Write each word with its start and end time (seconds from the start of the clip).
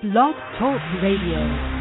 Blog 0.00 0.36
Talk 0.60 0.80
Radio. 1.02 1.77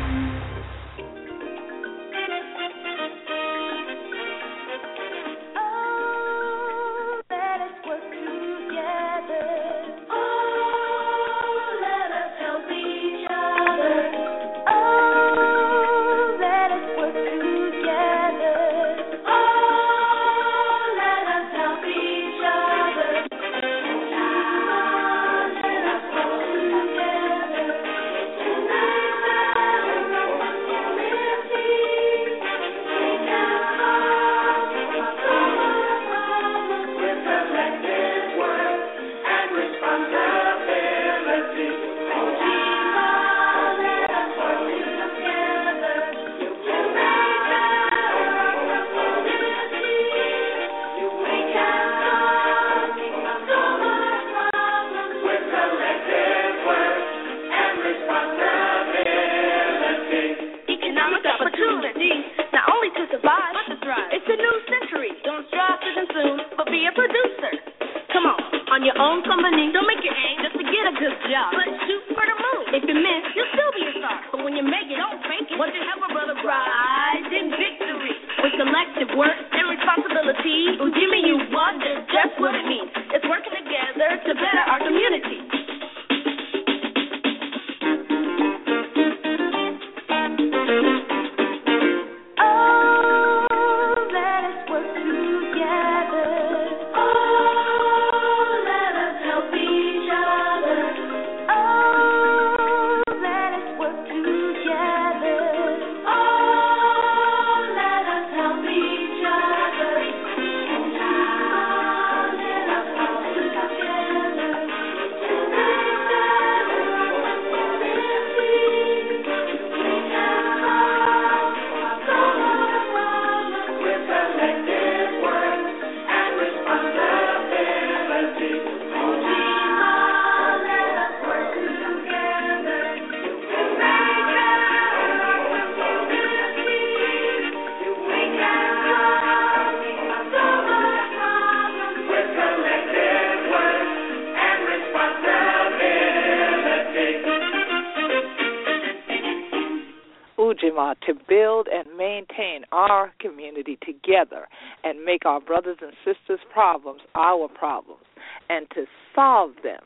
Our 152.90 153.14
community 153.20 153.78
together 153.86 154.48
and 154.84 155.03
make 155.03 155.25
our 155.25 155.42
brothers 155.42 155.78
and 155.81 155.94
sisters' 156.06 156.40
problems 156.53 157.02
our 157.16 157.48
problems 157.48 158.03
and 158.50 158.70
to 158.72 158.86
solve 159.16 159.52
them 159.64 159.81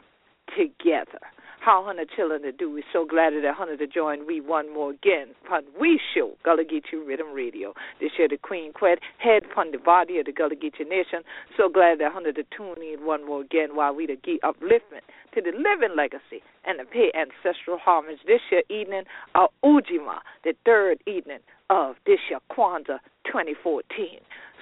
together. 0.58 1.20
How 1.62 1.84
Hunter 1.86 2.06
chillin' 2.18 2.42
to 2.42 2.52
do. 2.52 2.72
We're 2.72 2.84
so 2.92 3.06
glad 3.06 3.34
that 3.34 3.54
Hunter 3.54 3.78
to 3.78 3.86
join 3.86 4.26
we 4.26 4.42
one 4.42 4.74
more 4.74 4.90
again. 4.90 5.36
Pun 5.48 5.62
we 5.80 6.00
show 6.12 6.32
Gullah 6.44 6.64
Geechee 6.64 7.06
Riddim 7.06 7.36
Radio. 7.36 7.76
This 8.00 8.10
year 8.18 8.28
the 8.28 8.38
Queen 8.38 8.74
Quet, 8.74 8.98
head 9.20 9.44
pun 9.54 9.72
the 9.72 9.78
body 9.78 10.18
of 10.18 10.26
the 10.26 10.32
Gullah 10.32 10.56
Geechee 10.56 10.90
Nation. 10.90 11.22
So 11.56 11.70
glad 11.70 12.00
that 12.00 12.14
Hunter 12.14 12.34
to 12.34 12.44
tune 12.58 12.82
in 12.82 13.06
one 13.06 13.24
more 13.28 13.42
again 13.42 13.76
while 13.76 13.94
we 13.94 14.08
the 14.08 14.18
Gee 14.26 14.40
upliftment 14.44 15.06
to 15.36 15.42
the 15.42 15.52
living 15.52 15.96
legacy 15.96 16.42
and 16.66 16.80
to 16.80 16.86
pay 16.86 17.12
ancestral 17.14 17.78
homage 17.78 18.18
this 18.26 18.42
year 18.52 18.64
evening 18.72 19.04
of 19.36 19.52
Ujima, 19.64 20.18
the 20.44 20.56
third 20.66 20.98
evening 21.06 21.42
of 21.70 21.96
this 22.08 22.18
year 22.32 22.40
Kwanzaa 22.50 22.98
2014. 23.26 24.18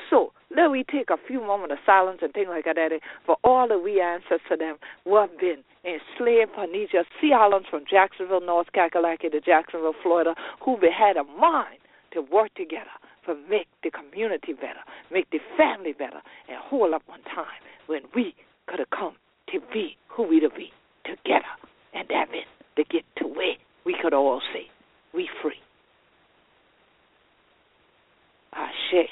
So 0.10 0.34
let 0.56 0.72
we 0.72 0.84
take 0.84 1.10
a 1.10 1.18
few 1.28 1.40
moments 1.40 1.74
of 1.74 1.80
silence 1.86 2.20
and 2.22 2.34
things 2.34 2.48
like 2.50 2.66
that 2.66 2.78
for 3.26 3.38
all 3.44 3.68
the 3.68 3.78
we 3.78 4.02
ancestors 4.02 4.60
them 4.60 4.78
who 5.04 5.18
have 5.18 5.38
been 5.40 5.64
enslaved 5.86 6.52
Panija 6.58 7.04
Sea 7.22 7.34
Islands 7.34 7.68
from 7.70 7.84
Jacksonville, 7.90 8.42
North 8.42 8.72
Carolina 8.74 9.18
to 9.18 9.42
Jacksonville, 9.42 9.94
Florida, 10.02 10.36
who 10.64 10.78
had 10.82 11.18
a 11.18 11.24
mind 11.24 11.78
to 12.14 12.22
work 12.22 12.54
together 12.56 12.90
to 13.26 13.36
make 13.50 13.68
the 13.84 13.92
community 13.92 14.54
better, 14.54 14.82
make 15.12 15.30
the 15.30 15.40
family 15.56 15.94
better, 15.94 16.22
and 16.48 16.58
hold 16.58 16.94
up 16.94 17.04
one 17.06 17.22
time 17.24 17.62
when 17.86 18.02
we 18.16 18.34
could 18.68 18.80
have 18.80 18.90
come 18.90 19.14
to 19.52 19.60
be 19.72 19.96
who 20.08 20.24
we 20.24 20.40
to 20.40 20.50
be 20.50 20.72
together. 21.06 21.46
And 21.94 22.08
that 22.10 22.32
meant 22.32 22.50
to 22.78 22.84
get 22.84 23.04
to 23.18 23.28
where 23.28 23.56
we 23.86 23.96
could 24.02 24.14
all 24.14 24.42
say, 24.54 24.68
we 25.14 25.30
free. 25.42 25.62
Ashe. 28.54 29.10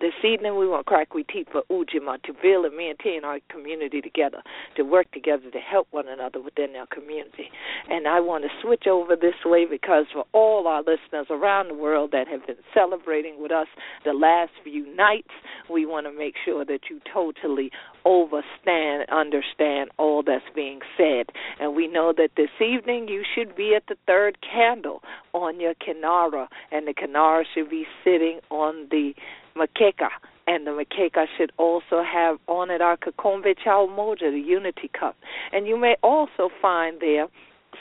This 0.00 0.12
evening 0.22 0.56
we 0.56 0.68
want 0.68 0.86
to 0.86 0.88
crack 0.88 1.12
we 1.12 1.24
teeth 1.24 1.48
for 1.50 1.62
Ujima 1.68 2.22
to 2.22 2.32
build 2.40 2.66
and 2.66 2.76
maintain 2.76 3.24
our 3.24 3.40
community 3.50 4.00
together, 4.00 4.42
to 4.76 4.84
work 4.84 5.10
together 5.10 5.50
to 5.50 5.58
help 5.58 5.88
one 5.90 6.06
another 6.06 6.40
within 6.40 6.76
our 6.76 6.86
community. 6.86 7.50
And 7.90 8.06
I 8.06 8.20
want 8.20 8.44
to 8.44 8.50
switch 8.62 8.86
over 8.86 9.16
this 9.16 9.34
way 9.44 9.64
because 9.64 10.04
for 10.12 10.24
all 10.32 10.68
our 10.68 10.82
listeners 10.82 11.26
around 11.30 11.68
the 11.68 11.74
world 11.74 12.10
that 12.12 12.28
have 12.28 12.46
been 12.46 12.62
celebrating 12.72 13.42
with 13.42 13.50
us 13.50 13.66
the 14.04 14.12
last 14.12 14.52
few 14.62 14.94
nights, 14.94 15.32
we 15.68 15.84
want 15.84 16.06
to 16.06 16.12
make 16.12 16.34
sure 16.44 16.64
that 16.64 16.82
you 16.88 17.00
totally 17.12 17.72
overstand, 18.04 19.08
understand 19.10 19.90
all 19.98 20.22
that's 20.22 20.44
being 20.54 20.78
said. 20.96 21.26
And 21.58 21.74
we 21.74 21.88
know 21.88 22.12
that 22.16 22.30
this 22.36 22.50
evening 22.60 23.08
you 23.08 23.24
should 23.34 23.56
be 23.56 23.74
at 23.74 23.88
the 23.88 23.96
third 24.06 24.38
candle 24.42 25.02
on 25.32 25.58
your 25.58 25.74
kinara, 25.74 26.46
and 26.70 26.86
the 26.86 26.94
kinara 26.94 27.42
should 27.52 27.68
be 27.68 27.84
sitting 28.04 28.38
on 28.50 28.86
the 28.92 29.14
Mkeka. 29.56 30.08
And 30.46 30.66
the 30.66 30.70
Mkeka 30.70 31.26
should 31.36 31.52
also 31.58 32.02
have 32.02 32.38
on 32.46 32.70
it 32.70 32.80
our 32.80 32.96
Kikombe 32.96 33.54
Moja, 33.66 34.30
the 34.30 34.42
Unity 34.44 34.90
Cup. 34.98 35.16
And 35.52 35.66
you 35.66 35.76
may 35.78 35.96
also 36.02 36.48
find 36.60 37.00
there 37.00 37.28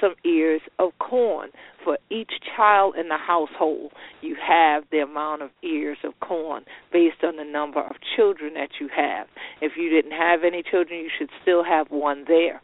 some 0.01 0.15
ears 0.25 0.61
of 0.79 0.91
corn. 0.99 1.49
For 1.83 1.97
each 2.09 2.31
child 2.55 2.95
in 2.97 3.07
the 3.07 3.17
household, 3.17 3.93
you 4.21 4.35
have 4.35 4.83
the 4.91 4.99
amount 4.99 5.41
of 5.41 5.51
ears 5.63 5.97
of 6.03 6.19
corn 6.19 6.65
based 6.91 7.23
on 7.23 7.37
the 7.37 7.45
number 7.45 7.79
of 7.79 7.95
children 8.15 8.53
that 8.55 8.69
you 8.81 8.89
have. 8.93 9.27
If 9.61 9.73
you 9.77 9.89
didn't 9.89 10.11
have 10.11 10.43
any 10.43 10.63
children, 10.63 10.99
you 10.99 11.09
should 11.17 11.29
still 11.41 11.63
have 11.63 11.89
one 11.89 12.25
there. 12.27 12.61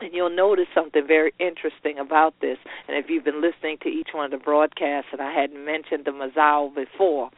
And 0.00 0.12
you'll 0.12 0.34
notice 0.34 0.66
something 0.74 1.06
very 1.06 1.32
interesting 1.38 1.98
about 1.98 2.34
this. 2.40 2.58
And 2.88 2.96
if 2.96 3.06
you've 3.08 3.24
been 3.24 3.40
listening 3.40 3.78
to 3.82 3.88
each 3.88 4.08
one 4.12 4.26
of 4.26 4.30
the 4.32 4.44
broadcasts, 4.44 5.10
and 5.12 5.20
I 5.20 5.32
hadn't 5.32 5.64
mentioned 5.64 6.04
the 6.04 6.10
Mazao 6.10 6.74
before, 6.74 7.30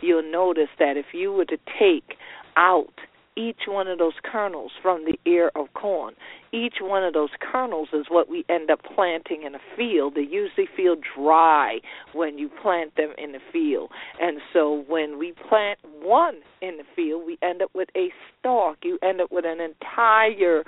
you'll 0.00 0.30
notice 0.30 0.68
that 0.78 0.96
if 0.96 1.06
you 1.12 1.32
were 1.32 1.44
to 1.46 1.58
take 1.78 2.16
out 2.56 2.94
each 3.36 3.62
one 3.66 3.88
of 3.88 3.98
those 3.98 4.14
kernels 4.22 4.72
from 4.82 5.04
the 5.04 5.18
ear 5.28 5.50
of 5.56 5.66
corn. 5.74 6.14
Each 6.52 6.76
one 6.80 7.02
of 7.02 7.14
those 7.14 7.30
kernels 7.40 7.88
is 7.92 8.06
what 8.08 8.28
we 8.28 8.44
end 8.48 8.70
up 8.70 8.80
planting 8.94 9.42
in 9.42 9.54
a 9.54 9.58
field. 9.76 10.14
They 10.14 10.22
usually 10.22 10.68
feel 10.76 10.96
dry 11.16 11.80
when 12.12 12.38
you 12.38 12.48
plant 12.62 12.96
them 12.96 13.12
in 13.18 13.32
the 13.32 13.40
field. 13.52 13.90
And 14.20 14.38
so 14.52 14.84
when 14.86 15.18
we 15.18 15.34
plant 15.48 15.78
one 16.00 16.36
in 16.62 16.76
the 16.76 16.84
field, 16.94 17.24
we 17.26 17.38
end 17.42 17.62
up 17.62 17.70
with 17.74 17.88
a 17.96 18.08
stalk. 18.38 18.78
You 18.82 18.98
end 19.02 19.20
up 19.20 19.32
with 19.32 19.44
an 19.46 19.58
entire 19.60 20.62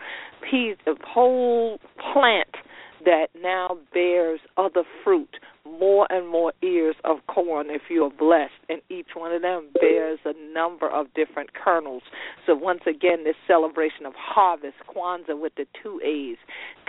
piece 0.51 0.79
of 0.87 0.97
whole 1.05 1.79
plant 2.13 2.49
that 3.05 3.29
now 3.41 3.79
bears 3.93 4.41
other 4.57 4.83
fruit, 5.05 5.37
more 5.79 6.07
and 6.11 6.29
more 6.29 6.53
ears 6.63 6.97
of 7.05 7.19
corn 7.27 7.67
if 7.71 7.83
you 7.91 8.05
are 8.05 8.11
blessed, 8.11 8.53
and 8.69 8.81
each 8.89 9.09
one 9.15 9.33
of 9.33 9.43
them 9.43 9.69
bears 9.81 10.19
a 10.25 10.33
number 10.53 10.89
of 10.89 11.13
different 11.15 11.51
kernels. 11.55 12.03
So, 12.47 12.55
once 12.55 12.83
again, 12.87 13.25
this 13.25 13.37
celebration 13.47 14.07
of 14.07 14.15
harvest, 14.17 14.77
Kwanzaa 14.89 15.41
with 15.41 15.55
the 15.57 15.67
two 15.83 16.01
A's, 16.05 16.39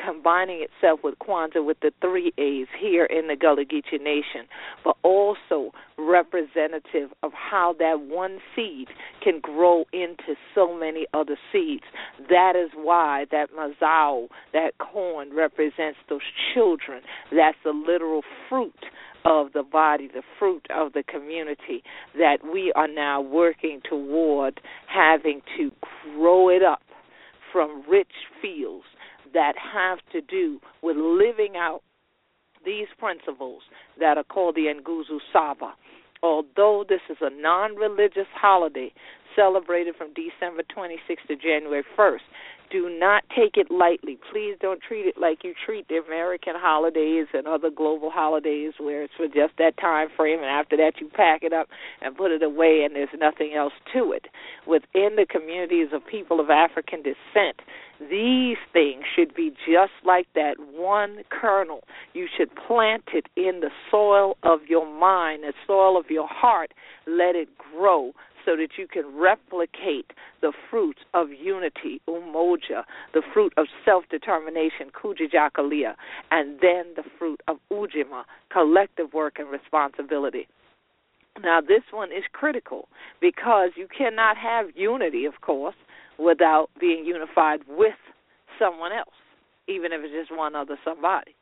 combining 0.03 0.63
itself 0.63 1.01
with 1.03 1.15
Kwanzaa 1.19 1.65
with 1.65 1.79
the 1.81 1.91
three 2.01 2.33
A's 2.37 2.67
here 2.79 3.05
in 3.05 3.27
the 3.27 3.35
Gullah 3.35 3.65
Geechee 3.65 4.01
Nation, 4.01 4.47
but 4.83 4.95
also 5.03 5.71
representative 5.97 7.09
of 7.23 7.31
how 7.33 7.75
that 7.79 8.01
one 8.01 8.39
seed 8.55 8.87
can 9.23 9.39
grow 9.41 9.85
into 9.93 10.35
so 10.53 10.77
many 10.77 11.07
other 11.13 11.37
seeds. 11.51 11.83
That 12.29 12.53
is 12.55 12.69
why 12.75 13.25
that 13.31 13.47
mazao, 13.51 14.27
that 14.53 14.77
corn, 14.77 15.33
represents 15.33 15.97
those 16.09 16.21
children. 16.53 17.01
That's 17.31 17.57
the 17.63 17.71
literal 17.71 18.21
fruit 18.47 18.73
of 19.25 19.53
the 19.53 19.63
body, 19.63 20.07
the 20.07 20.23
fruit 20.39 20.65
of 20.73 20.93
the 20.93 21.03
community 21.03 21.83
that 22.17 22.37
we 22.51 22.71
are 22.75 22.87
now 22.87 23.19
working 23.19 23.81
toward 23.89 24.61
having 24.87 25.41
to 25.57 25.71
grow 26.15 26.49
it 26.49 26.63
up 26.63 26.81
from 27.51 27.83
rich 27.89 28.07
fields 28.41 28.85
that 29.33 29.53
have 29.73 29.99
to 30.11 30.21
do 30.21 30.59
with 30.81 30.95
living 30.95 31.55
out 31.57 31.81
these 32.65 32.87
principles 32.99 33.63
that 33.99 34.17
are 34.17 34.23
called 34.23 34.55
the 34.55 34.67
Nguzo 34.73 35.19
Saba. 35.31 35.73
Although 36.23 36.85
this 36.87 37.01
is 37.09 37.17
a 37.21 37.29
non 37.29 37.75
religious 37.75 38.27
holiday 38.33 38.91
celebrated 39.35 39.95
from 39.95 40.13
December 40.13 40.63
26th 40.75 41.27
to 41.27 41.35
January 41.35 41.83
1st, 41.97 42.25
do 42.69 42.89
not 42.99 43.23
take 43.35 43.55
it 43.55 43.71
lightly. 43.71 44.17
Please 44.31 44.55
don't 44.59 44.81
treat 44.81 45.05
it 45.05 45.15
like 45.17 45.43
you 45.43 45.53
treat 45.65 45.87
the 45.87 46.01
American 46.05 46.53
holidays 46.55 47.27
and 47.33 47.47
other 47.47 47.69
global 47.69 48.09
holidays 48.09 48.73
where 48.77 49.03
it's 49.03 49.13
for 49.15 49.27
just 49.27 49.53
that 49.57 49.77
time 49.77 50.09
frame 50.17 50.39
and 50.39 50.47
after 50.47 50.75
that 50.77 50.99
you 50.99 51.07
pack 51.07 51.43
it 51.43 51.53
up 51.53 51.67
and 52.01 52.17
put 52.17 52.31
it 52.31 52.43
away 52.43 52.83
and 52.83 52.95
there's 52.95 53.09
nothing 53.17 53.53
else 53.53 53.73
to 53.93 54.11
it. 54.11 54.25
Within 54.65 55.15
the 55.15 55.25
communities 55.29 55.89
of 55.93 56.05
people 56.05 56.39
of 56.39 56.49
African 56.49 57.01
descent, 57.03 57.61
these 57.99 58.57
things 58.73 59.03
should 59.15 59.33
be 59.33 59.51
just 59.65 59.93
like 60.05 60.27
that 60.35 60.55
one 60.59 61.23
kernel. 61.29 61.83
You 62.13 62.27
should 62.35 62.49
plant 62.67 63.03
it 63.13 63.27
in 63.35 63.61
the 63.61 63.71
soil 63.89 64.37
of 64.43 64.59
your 64.67 64.85
mind, 64.85 65.43
the 65.43 65.53
soil 65.65 65.97
of 65.97 66.09
your 66.09 66.27
heart. 66.27 66.73
Let 67.07 67.35
it 67.35 67.49
grow 67.57 68.13
so 68.45 68.55
that 68.55 68.77
you 68.77 68.87
can 68.87 69.03
replicate 69.13 70.11
the 70.41 70.53
fruit 70.69 70.97
of 71.13 71.27
unity, 71.31 72.01
umoja, 72.07 72.83
the 73.13 73.21
fruit 73.33 73.53
of 73.57 73.67
self 73.83 74.05
determination, 74.09 74.89
kujichagulia, 74.93 75.95
and 76.31 76.59
then 76.61 76.93
the 76.95 77.03
fruit 77.19 77.41
of 77.47 77.57
ujima, 77.71 78.23
collective 78.51 79.13
work 79.13 79.37
and 79.37 79.49
responsibility. 79.49 80.47
Now, 81.43 81.61
this 81.61 81.83
one 81.91 82.11
is 82.11 82.23
critical 82.31 82.87
because 83.21 83.71
you 83.75 83.87
cannot 83.95 84.37
have 84.37 84.67
unity, 84.75 85.25
of 85.25 85.41
course, 85.41 85.75
without 86.17 86.69
being 86.79 87.05
unified 87.05 87.61
with 87.67 87.95
someone 88.59 88.91
else, 88.91 89.15
even 89.67 89.91
if 89.91 90.01
it's 90.03 90.13
just 90.13 90.37
one 90.37 90.55
other 90.55 90.77
somebody. 90.83 91.35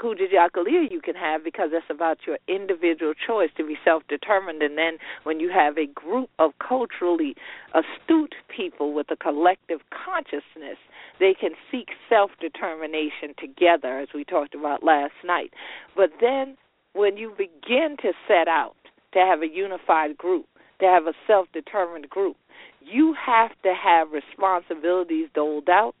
Kujichagulia 0.00 0.90
you 0.90 1.00
can 1.00 1.14
have 1.14 1.44
because 1.44 1.70
that's 1.70 1.84
about 1.88 2.18
your 2.26 2.38
individual 2.48 3.14
choice 3.14 3.50
to 3.56 3.64
be 3.64 3.76
self 3.84 4.02
determined. 4.08 4.60
And 4.62 4.76
then 4.76 4.98
when 5.22 5.38
you 5.38 5.50
have 5.50 5.78
a 5.78 5.86
group 5.86 6.30
of 6.38 6.50
culturally 6.58 7.36
astute 7.74 8.34
people 8.54 8.92
with 8.92 9.10
a 9.10 9.16
collective 9.16 9.80
consciousness, 10.04 10.78
they 11.20 11.34
can 11.38 11.50
seek 11.70 11.90
self 12.08 12.32
determination 12.40 13.34
together, 13.38 14.00
as 14.00 14.08
we 14.14 14.24
talked 14.24 14.54
about 14.54 14.82
last 14.82 15.14
night. 15.24 15.52
But 15.94 16.10
then 16.20 16.56
when 16.92 17.16
you 17.16 17.30
begin 17.30 17.96
to 18.02 18.12
set 18.26 18.48
out 18.48 18.76
to 19.12 19.20
have 19.20 19.42
a 19.42 19.48
unified 19.48 20.18
group, 20.18 20.46
to 20.80 20.86
have 20.86 21.06
a 21.06 21.14
self 21.26 21.46
determined 21.52 22.10
group, 22.10 22.36
you 22.84 23.14
have 23.24 23.50
to 23.62 23.74
have 23.74 24.08
responsibilities 24.12 25.28
doled 25.34 25.68
out 25.68 25.96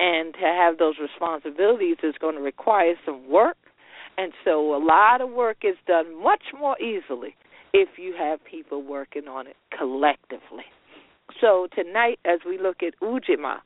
and 0.00 0.32
to 0.34 0.40
have 0.40 0.78
those 0.78 0.94
responsibilities 1.00 1.96
is 2.02 2.14
going 2.20 2.36
to 2.36 2.40
require 2.40 2.94
some 3.04 3.28
work. 3.28 3.56
And 4.16 4.32
so 4.44 4.74
a 4.74 4.82
lot 4.82 5.20
of 5.20 5.30
work 5.30 5.58
is 5.62 5.76
done 5.86 6.22
much 6.22 6.42
more 6.58 6.80
easily 6.80 7.36
if 7.72 7.90
you 7.98 8.14
have 8.18 8.44
people 8.44 8.82
working 8.82 9.28
on 9.28 9.46
it 9.46 9.56
collectively. 9.76 10.64
So 11.40 11.68
tonight, 11.74 12.18
as 12.24 12.40
we 12.46 12.58
look 12.58 12.82
at 12.82 12.98
Ujima, 13.00 13.58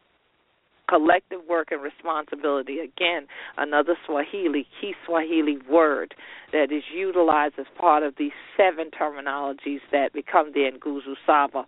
collective 0.89 1.41
work 1.49 1.69
and 1.71 1.83
responsibility, 1.83 2.79
again, 2.81 3.27
another 3.57 3.97
Swahili, 4.05 4.67
Kiswahili 4.81 5.59
word 5.71 6.15
that 6.53 6.73
is 6.73 6.83
utilized 6.95 7.55
as 7.59 7.67
part 7.79 8.03
of 8.03 8.15
these 8.19 8.33
seven 8.57 8.91
terminologies 8.91 9.81
that 9.91 10.13
become 10.13 10.53
the 10.53 10.71
Nguzo 10.71 11.15
Saba 11.25 11.65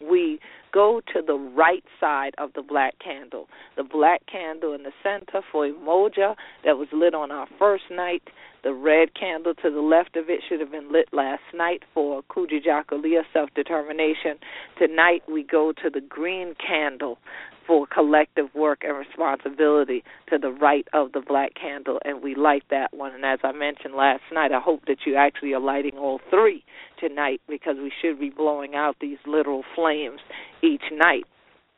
we 0.00 0.38
go 0.72 1.00
to 1.14 1.22
the 1.26 1.34
right 1.34 1.84
side 1.98 2.34
of 2.38 2.52
the 2.54 2.62
black 2.62 2.94
candle. 2.98 3.48
The 3.76 3.84
black 3.84 4.22
candle 4.30 4.74
in 4.74 4.82
the 4.82 4.92
center 5.02 5.42
for 5.50 5.66
Umoja 5.66 6.34
that 6.64 6.76
was 6.76 6.88
lit 6.92 7.14
on 7.14 7.30
our 7.30 7.46
first 7.58 7.84
night. 7.90 8.22
The 8.62 8.74
red 8.74 9.14
candle 9.14 9.54
to 9.62 9.70
the 9.70 9.80
left 9.80 10.16
of 10.16 10.28
it 10.28 10.40
should 10.48 10.60
have 10.60 10.70
been 10.70 10.92
lit 10.92 11.08
last 11.12 11.42
night 11.54 11.82
for 11.94 12.22
Kujichagulia 12.24 13.22
self 13.32 13.50
determination. 13.54 14.38
Tonight 14.78 15.22
we 15.30 15.44
go 15.44 15.72
to 15.82 15.88
the 15.88 16.00
green 16.00 16.54
candle 16.54 17.18
for 17.66 17.86
collective 17.86 18.54
work 18.54 18.82
and 18.82 18.96
responsibility 18.96 20.04
to 20.30 20.38
the 20.38 20.50
right 20.50 20.86
of 20.92 21.12
the 21.12 21.20
black 21.20 21.52
candle, 21.54 21.98
and 22.04 22.22
we 22.22 22.34
light 22.34 22.64
that 22.70 22.92
one. 22.94 23.12
And 23.14 23.24
as 23.24 23.40
I 23.42 23.52
mentioned 23.52 23.94
last 23.94 24.22
night, 24.32 24.52
I 24.52 24.60
hope 24.60 24.82
that 24.86 24.98
you 25.06 25.16
actually 25.16 25.52
are 25.52 25.60
lighting 25.60 25.98
all 25.98 26.20
three 26.30 26.64
tonight 26.98 27.40
because 27.48 27.76
we 27.76 27.92
should 28.00 28.20
be 28.20 28.30
blowing 28.30 28.74
out 28.74 28.96
these 29.00 29.18
literal 29.26 29.64
flames 29.74 30.20
each 30.62 30.82
night 30.92 31.24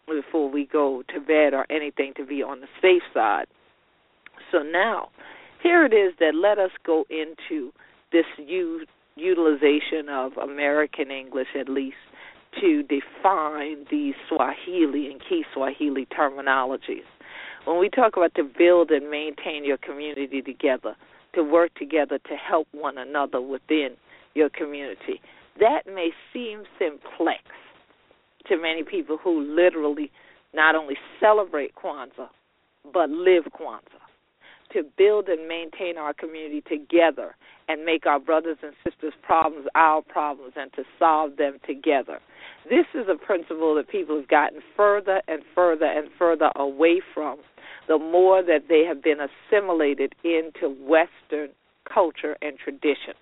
before 0.06 0.50
we 0.50 0.66
go 0.66 1.02
to 1.14 1.20
bed 1.20 1.54
or 1.54 1.66
anything 1.70 2.12
to 2.16 2.24
be 2.24 2.42
on 2.42 2.60
the 2.60 2.68
safe 2.80 3.02
side. 3.12 3.46
So 4.52 4.62
now, 4.62 5.10
here 5.62 5.84
it 5.84 5.92
is 5.92 6.14
that 6.20 6.34
let 6.34 6.58
us 6.58 6.70
go 6.84 7.04
into 7.10 7.72
this 8.12 8.24
u- 8.38 8.86
utilization 9.16 10.08
of 10.08 10.32
American 10.38 11.10
English 11.10 11.48
at 11.58 11.68
least 11.68 11.96
to 12.60 12.82
define 12.82 13.86
these 13.90 14.14
Swahili 14.28 15.10
and 15.10 15.20
Kiswahili 15.20 16.06
terminologies. 16.06 17.04
When 17.64 17.78
we 17.78 17.88
talk 17.88 18.16
about 18.16 18.34
to 18.36 18.44
build 18.44 18.90
and 18.90 19.10
maintain 19.10 19.64
your 19.64 19.76
community 19.76 20.42
together, 20.42 20.96
to 21.34 21.42
work 21.42 21.74
together 21.74 22.18
to 22.18 22.36
help 22.36 22.66
one 22.72 22.98
another 22.98 23.40
within 23.40 23.90
your 24.34 24.48
community, 24.48 25.20
that 25.60 25.82
may 25.86 26.10
seem 26.32 26.64
simplex 26.78 27.42
to 28.46 28.56
many 28.56 28.82
people 28.82 29.18
who 29.22 29.42
literally 29.42 30.10
not 30.54 30.74
only 30.74 30.96
celebrate 31.20 31.74
Kwanzaa, 31.74 32.28
but 32.92 33.10
live 33.10 33.44
Kwanzaa. 33.52 33.82
To 34.74 34.82
build 34.96 35.28
and 35.28 35.48
maintain 35.48 35.96
our 35.96 36.12
community 36.12 36.62
together 36.68 37.34
and 37.68 37.84
make 37.84 38.06
our 38.06 38.18
brothers 38.18 38.58
and 38.62 38.72
sisters' 38.84 39.14
problems 39.22 39.66
our 39.74 40.02
problems 40.02 40.54
and 40.56 40.72
to 40.74 40.84
solve 40.98 41.36
them 41.36 41.58
together. 41.66 42.20
This 42.68 42.86
is 42.94 43.06
a 43.08 43.14
principle 43.14 43.74
that 43.76 43.88
people 43.88 44.16
have 44.16 44.28
gotten 44.28 44.60
further 44.76 45.22
and 45.28 45.42
further 45.54 45.86
and 45.86 46.08
further 46.18 46.50
away 46.56 47.00
from 47.14 47.38
the 47.88 47.98
more 47.98 48.42
that 48.42 48.68
they 48.68 48.84
have 48.84 49.02
been 49.02 49.18
assimilated 49.20 50.14
into 50.22 50.68
Western 50.68 51.48
culture 51.92 52.36
and 52.42 52.58
tradition. 52.58 53.14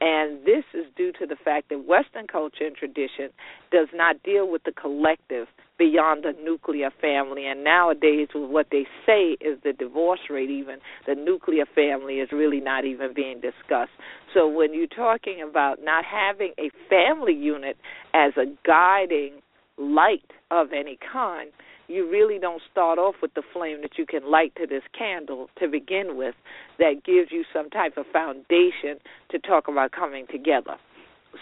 And 0.00 0.44
this 0.44 0.64
is 0.74 0.86
due 0.96 1.12
to 1.18 1.26
the 1.26 1.36
fact 1.44 1.70
that 1.70 1.84
Western 1.86 2.26
culture 2.26 2.66
and 2.66 2.76
tradition 2.76 3.30
does 3.72 3.88
not 3.92 4.22
deal 4.22 4.48
with 4.50 4.62
the 4.64 4.72
collective 4.72 5.48
beyond 5.78 6.24
the 6.24 6.34
nuclear 6.42 6.90
family. 7.00 7.46
And 7.46 7.64
nowadays, 7.64 8.28
with 8.34 8.50
what 8.50 8.66
they 8.70 8.86
say 9.06 9.36
is 9.40 9.58
the 9.64 9.72
divorce 9.72 10.20
rate, 10.30 10.50
even 10.50 10.78
the 11.06 11.14
nuclear 11.14 11.64
family 11.74 12.20
is 12.20 12.28
really 12.32 12.60
not 12.60 12.84
even 12.84 13.12
being 13.14 13.40
discussed. 13.40 13.92
So 14.34 14.48
when 14.48 14.74
you're 14.74 14.86
talking 14.86 15.42
about 15.48 15.78
not 15.82 16.04
having 16.04 16.52
a 16.58 16.70
family 16.88 17.34
unit 17.34 17.76
as 18.14 18.32
a 18.36 18.46
guiding 18.66 19.40
light 19.78 20.30
of 20.50 20.72
any 20.72 20.98
kind, 21.12 21.50
you 21.88 22.08
really 22.08 22.38
don't 22.38 22.62
start 22.70 22.98
off 22.98 23.16
with 23.20 23.34
the 23.34 23.42
flame 23.52 23.80
that 23.82 23.98
you 23.98 24.06
can 24.06 24.30
light 24.30 24.52
to 24.56 24.66
this 24.66 24.82
candle 24.96 25.48
to 25.58 25.68
begin 25.68 26.16
with 26.16 26.34
that 26.78 27.02
gives 27.04 27.32
you 27.32 27.44
some 27.52 27.70
type 27.70 27.96
of 27.96 28.06
foundation 28.12 28.98
to 29.30 29.38
talk 29.38 29.68
about 29.68 29.92
coming 29.92 30.26
together. 30.30 30.76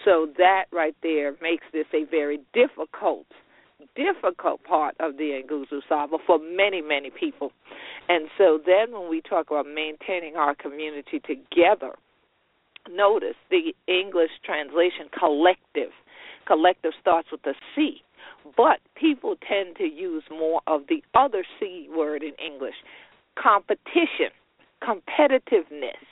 So 0.05 0.29
that 0.39 0.65
right 0.73 0.97
there 1.03 1.35
makes 1.43 1.65
this 1.73 1.87
a 1.93 2.05
very 2.11 2.41
difficult 2.55 3.27
difficult 3.95 4.63
part 4.65 4.95
of 5.01 5.17
the 5.17 5.43
Nguzo 5.49 5.81
Saba 5.89 6.19
for 6.27 6.39
many, 6.39 6.83
many 6.83 7.11
people. 7.11 7.53
And 8.09 8.29
so 8.37 8.59
then 8.65 8.93
when 8.93 9.09
we 9.09 9.21
talk 9.21 9.51
about 9.51 9.67
maintaining 9.67 10.37
our 10.37 10.55
community 10.55 11.21
together, 11.21 11.95
notice 12.91 13.37
the 13.51 13.75
English 13.87 14.31
translation 14.45 15.09
collective. 15.19 15.91
Collective 16.47 16.93
starts 17.01 17.29
with 17.31 17.45
a 17.47 17.55
C. 17.75 18.03
But 18.57 18.81
people 18.95 19.37
tend 19.49 19.77
to 19.77 19.85
use 19.85 20.23
more 20.31 20.61
of 20.67 20.83
the 20.89 21.03
other 21.15 21.45
C 21.59 21.89
word 21.91 22.23
in 22.23 22.33
English, 22.45 22.75
competition. 23.39 24.31
competitiveness. 24.83 26.05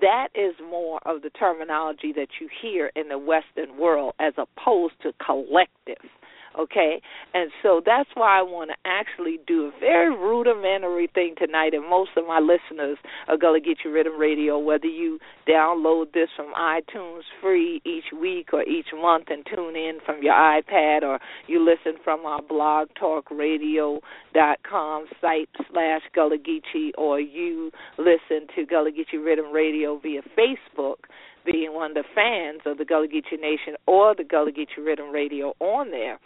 That 0.00 0.28
is 0.34 0.54
more 0.60 1.00
of 1.06 1.22
the 1.22 1.30
terminology 1.30 2.12
that 2.14 2.28
you 2.40 2.48
hear 2.60 2.90
in 2.96 3.08
the 3.08 3.18
Western 3.18 3.78
world 3.78 4.14
as 4.18 4.34
opposed 4.36 4.94
to 5.02 5.12
collective 5.24 6.02
okay? 6.58 7.00
And 7.34 7.50
so 7.62 7.80
that's 7.84 8.10
why 8.14 8.38
I 8.38 8.42
want 8.42 8.70
to 8.70 8.76
actually 8.84 9.38
do 9.46 9.66
a 9.66 9.80
very 9.80 10.10
rudimentary 10.10 11.08
thing 11.12 11.34
tonight, 11.38 11.74
and 11.74 11.88
most 11.88 12.10
of 12.16 12.26
my 12.26 12.40
listeners 12.40 12.98
are 13.28 13.36
going 13.36 13.60
to 13.60 13.66
get 13.66 13.78
your 13.84 13.94
Riddim 13.94 14.18
Radio, 14.18 14.58
whether 14.58 14.86
you 14.86 15.18
download 15.48 16.12
this 16.12 16.28
from 16.36 16.52
iTunes 16.54 17.22
free 17.40 17.80
each 17.84 18.12
week 18.18 18.50
or 18.52 18.62
each 18.62 18.86
month 18.94 19.24
and 19.28 19.44
tune 19.46 19.76
in 19.76 19.98
from 20.04 20.22
your 20.22 20.34
iPad, 20.34 21.02
or 21.02 21.18
you 21.46 21.64
listen 21.64 21.98
from 22.02 22.24
our 22.26 22.42
blog 22.42 22.88
talk 22.98 23.30
radio 23.30 24.00
dot 24.34 24.58
com 24.68 25.06
site 25.20 25.48
slash 25.70 26.02
Gullah 26.14 26.38
Geechee, 26.38 26.90
or 26.96 27.20
you 27.20 27.70
listen 27.98 28.46
to 28.54 28.64
Gullah 28.66 28.90
Geechee 28.90 29.18
Riddim 29.18 29.52
Radio 29.52 29.98
via 29.98 30.22
Facebook 30.38 30.96
being 31.44 31.74
one 31.74 31.92
of 31.92 31.94
the 31.94 32.04
fans 32.14 32.62
of 32.66 32.78
the 32.78 32.84
Gullah 32.84 33.08
Geechee 33.08 33.40
Nation 33.40 33.74
or 33.86 34.14
the 34.14 34.24
Gullah 34.24 34.52
Geechee 34.52 34.78
Riddim 34.78 35.12
Radio 35.12 35.54
on 35.60 35.90
there, 35.90 36.18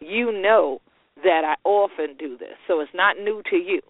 you 0.00 0.32
know 0.32 0.80
that 1.24 1.42
I 1.44 1.54
often 1.64 2.16
do 2.18 2.36
this. 2.36 2.56
So 2.66 2.80
it's 2.80 2.90
not 2.94 3.16
new 3.18 3.42
to 3.50 3.56
you. 3.56 3.80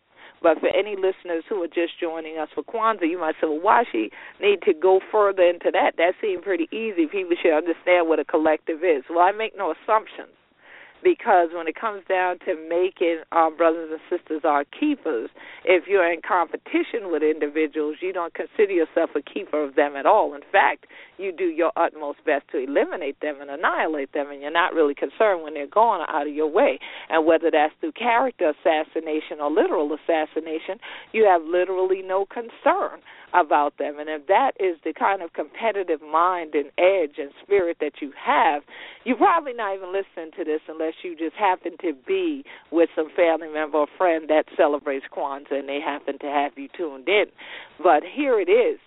But 0.43 0.61
for 0.61 0.69
any 0.69 0.97
listeners 0.97 1.45
who 1.49 1.63
are 1.63 1.69
just 1.69 1.99
joining 1.99 2.37
us 2.39 2.49
for 2.55 2.63
Kwanzaa, 2.63 3.09
you 3.09 3.19
might 3.19 3.35
say, 3.41 3.49
well, 3.49 3.61
why 3.61 3.85
she 3.91 4.11
need 4.41 4.61
to 4.63 4.75
go 4.75 5.01
further 5.11 5.43
into 5.43 5.71
that? 5.73 5.93
That 5.97 6.13
seemed 6.21 6.43
pretty 6.43 6.69
easy. 6.71 7.07
People 7.07 7.37
should 7.41 7.57
understand 7.57 8.09
what 8.09 8.21
a 8.21 8.25
collective 8.25 8.85
is. 8.85 9.03
Well, 9.09 9.21
I 9.21 9.33
make 9.33 9.57
no 9.57 9.73
assumptions 9.73 10.37
because 11.03 11.49
when 11.53 11.69
it 11.69 11.77
comes 11.79 12.03
down 12.09 12.39
to 12.41 12.57
making 12.69 13.21
our 13.33 13.51
brothers 13.51 13.91
and 13.93 14.01
sisters 14.11 14.43
our 14.45 14.65
keepers, 14.65 15.31
if 15.65 15.85
you're 15.87 16.11
in 16.11 16.21
competition 16.27 17.11
with 17.13 17.23
individuals, 17.23 17.97
you 18.01 18.13
don't 18.13 18.35
consider 18.35 18.73
yourself 18.73 19.11
a 19.15 19.23
keeper 19.23 19.63
of 19.63 19.75
them 19.75 19.97
at 19.97 20.07
all. 20.07 20.35
In 20.35 20.43
fact, 20.51 20.87
you 21.19 21.33
do 21.33 21.45
your 21.45 21.73
utmost 21.77 22.25
best 22.25 22.45
to 22.53 22.59
eliminate 22.59 23.21
them 23.21 23.37
and 23.41 23.51
annihilate 23.51 24.13
them, 24.13 24.31
and 24.31 24.41
you're 24.41 24.51
not 24.51 24.75
really 24.75 24.95
concerned 24.95 25.43
when 25.43 25.55
they're 25.55 25.67
gone 25.67 26.07
out 26.09 26.27
of 26.27 26.35
your 26.35 26.51
way. 26.51 26.79
And 27.09 27.27
whether 27.27 27.51
that's 27.51 27.75
through 27.81 27.93
character 27.93 28.53
assassination 28.53 29.41
or 29.41 29.51
literal 29.51 29.95
assassination, 29.95 30.79
you 31.13 31.25
have 31.25 31.43
literally 31.43 32.03
no 32.03 32.27
concern 32.27 33.01
about 33.37 33.77
them. 33.79 33.99
And 33.99 34.09
if 34.09 34.27
that 34.29 34.53
is 34.59 34.77
the 34.85 34.93
kind 34.93 35.23
of 35.23 35.33
competitive 35.33 36.01
mind 36.01 36.55
and 36.55 36.67
edge 36.79 37.19
and 37.19 37.31
spirit 37.43 37.77
that 37.81 38.01
you 38.01 38.13
have, 38.17 38.63
you're 39.05 39.17
probably 39.17 39.53
not 39.53 39.77
even 39.77 39.93
listening 39.93 40.33
to 40.39 40.45
this 40.45 40.61
unless 40.69 40.95
you 41.03 41.17
just 41.17 41.37
happen 41.37 41.73
to 41.83 41.93
be 42.07 42.45
with 42.73 42.89
some 42.97 43.09
family 43.15 43.49
member 43.53 43.79
or 43.79 43.87
friend 43.99 44.29
that 44.29 44.45
celebrates 44.57 45.07
Kwanzaa 45.15 45.61
and 45.61 45.69
they 45.69 45.81
happen 45.85 46.19
to 46.21 46.27
have 46.27 46.53
you 46.57 46.69
tuned 46.77 47.09
in. 47.09 47.27
But 47.83 48.03
here 48.03 48.41
it 48.41 48.51
is 48.51 48.79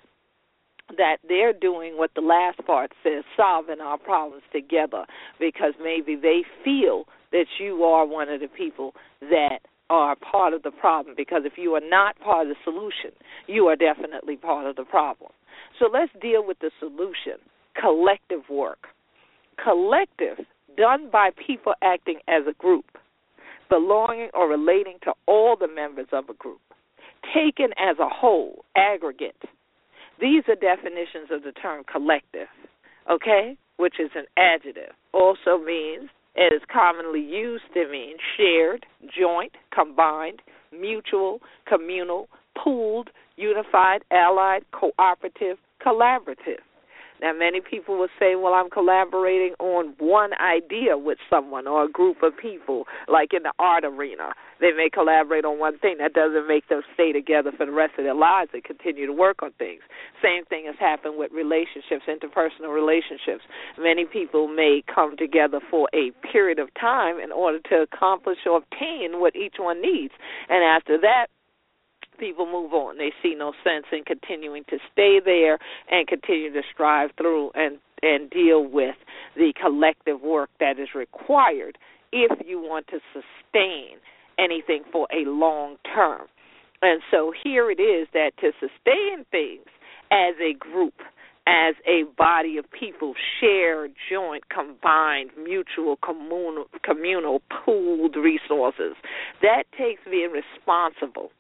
that 0.97 1.17
they're 1.27 1.53
doing 1.53 1.97
what 1.97 2.11
the 2.15 2.21
last 2.21 2.65
part 2.65 2.91
says, 3.03 3.23
solving 3.37 3.79
our 3.79 3.97
problems 3.97 4.43
together, 4.51 5.05
because 5.39 5.73
maybe 5.81 6.15
they 6.15 6.41
feel 6.63 7.05
that 7.31 7.45
you 7.59 7.83
are 7.83 8.07
one 8.07 8.29
of 8.29 8.39
the 8.39 8.47
people 8.47 8.95
that 9.21 9.59
are 9.89 10.15
part 10.15 10.53
of 10.53 10.63
the 10.63 10.71
problem 10.71 11.15
because 11.17 11.41
if 11.45 11.53
you 11.57 11.73
are 11.73 11.81
not 11.81 12.19
part 12.19 12.47
of 12.47 12.55
the 12.55 12.59
solution, 12.63 13.11
you 13.47 13.67
are 13.67 13.75
definitely 13.75 14.35
part 14.35 14.67
of 14.67 14.75
the 14.75 14.83
problem. 14.83 15.31
So 15.79 15.89
let's 15.91 16.11
deal 16.21 16.45
with 16.45 16.59
the 16.59 16.71
solution 16.79 17.39
collective 17.79 18.41
work. 18.49 18.87
Collective, 19.63 20.45
done 20.77 21.09
by 21.11 21.29
people 21.45 21.73
acting 21.81 22.19
as 22.27 22.43
a 22.47 22.53
group, 22.53 22.85
belonging 23.69 24.29
or 24.33 24.47
relating 24.47 24.97
to 25.03 25.13
all 25.27 25.55
the 25.59 25.67
members 25.67 26.07
of 26.11 26.29
a 26.29 26.33
group, 26.33 26.61
taken 27.33 27.69
as 27.77 27.97
a 27.99 28.09
whole, 28.09 28.63
aggregate. 28.75 29.41
These 30.19 30.43
are 30.47 30.55
definitions 30.55 31.29
of 31.31 31.43
the 31.43 31.51
term 31.51 31.83
collective, 31.89 32.47
okay, 33.09 33.57
which 33.77 33.95
is 33.99 34.11
an 34.15 34.25
adjective. 34.37 34.93
Also 35.13 35.57
means 35.57 36.09
it 36.39 36.53
is 36.53 36.61
commonly 36.71 37.19
used 37.19 37.65
to 37.73 37.85
mean 37.91 38.15
shared, 38.37 38.85
joint, 39.13 39.51
combined, 39.73 40.41
mutual, 40.71 41.41
communal, 41.67 42.29
pooled, 42.57 43.09
unified, 43.35 44.03
allied, 44.09 44.63
cooperative, 44.71 45.57
collaborative. 45.85 46.63
Now, 47.21 47.33
many 47.33 47.61
people 47.61 47.97
will 47.97 48.09
say, 48.19 48.35
well, 48.35 48.53
I'm 48.53 48.69
collaborating 48.69 49.53
on 49.59 49.93
one 49.99 50.31
idea 50.39 50.97
with 50.97 51.17
someone 51.29 51.67
or 51.67 51.83
a 51.85 51.89
group 51.89 52.23
of 52.23 52.33
people, 52.37 52.85
like 53.07 53.33
in 53.33 53.43
the 53.43 53.53
art 53.59 53.83
arena. 53.83 54.33
They 54.59 54.71
may 54.71 54.89
collaborate 54.91 55.45
on 55.45 55.59
one 55.59 55.77
thing. 55.79 55.97
That 55.99 56.13
doesn't 56.13 56.47
make 56.47 56.67
them 56.67 56.81
stay 56.93 57.11
together 57.11 57.51
for 57.55 57.65
the 57.65 57.71
rest 57.71 57.93
of 57.97 58.03
their 58.03 58.15
lives 58.15 58.51
and 58.53 58.63
continue 58.63 59.05
to 59.05 59.13
work 59.13 59.41
on 59.41 59.51
things. 59.57 59.81
Same 60.21 60.45
thing 60.45 60.65
has 60.67 60.75
happened 60.79 61.17
with 61.17 61.31
relationships, 61.31 62.03
interpersonal 62.07 62.73
relationships. 62.73 63.43
Many 63.77 64.05
people 64.05 64.47
may 64.47 64.83
come 64.93 65.15
together 65.15 65.59
for 65.71 65.87
a 65.93 66.11
period 66.31 66.59
of 66.59 66.69
time 66.79 67.19
in 67.19 67.31
order 67.31 67.59
to 67.69 67.87
accomplish 67.87 68.39
or 68.45 68.57
obtain 68.57 69.19
what 69.19 69.35
each 69.35 69.55
one 69.59 69.81
needs. 69.81 70.13
And 70.49 70.63
after 70.63 70.99
that, 71.01 71.27
people 72.19 72.45
move 72.45 72.73
on. 72.73 72.97
They 72.97 73.11
see 73.23 73.35
no 73.35 73.53
sense 73.63 73.85
in 73.91 74.03
continuing 74.03 74.63
to 74.69 74.77
stay 74.91 75.19
there 75.23 75.57
and 75.89 76.07
continue 76.07 76.51
to 76.53 76.61
strive 76.73 77.11
through 77.17 77.51
and 77.55 77.79
and 78.01 78.29
deal 78.29 78.65
with 78.65 78.95
the 79.35 79.53
collective 79.61 80.21
work 80.21 80.49
that 80.59 80.79
is 80.79 80.89
required 80.95 81.77
if 82.11 82.31
you 82.47 82.59
want 82.59 82.87
to 82.87 82.99
sustain 83.13 83.97
anything 84.37 84.83
for 84.91 85.07
a 85.11 85.29
long 85.29 85.75
term. 85.93 86.27
And 86.81 87.01
so 87.11 87.33
here 87.43 87.69
it 87.69 87.81
is 87.81 88.07
that 88.13 88.31
to 88.39 88.51
sustain 88.59 89.25
things 89.31 89.65
as 90.11 90.35
a 90.41 90.53
group, 90.57 90.93
as 91.45 91.75
a 91.85 92.03
body 92.17 92.57
of 92.57 92.65
people, 92.71 93.13
shared, 93.39 93.91
joint, 94.09 94.49
combined, 94.49 95.31
mutual, 95.41 95.97
communal, 95.97 96.65
communal, 96.83 97.41
pooled 97.65 98.15
resources, 98.15 98.93
that 99.41 99.63
takes 99.77 100.01
being 100.09 100.31
responsible 100.31 101.31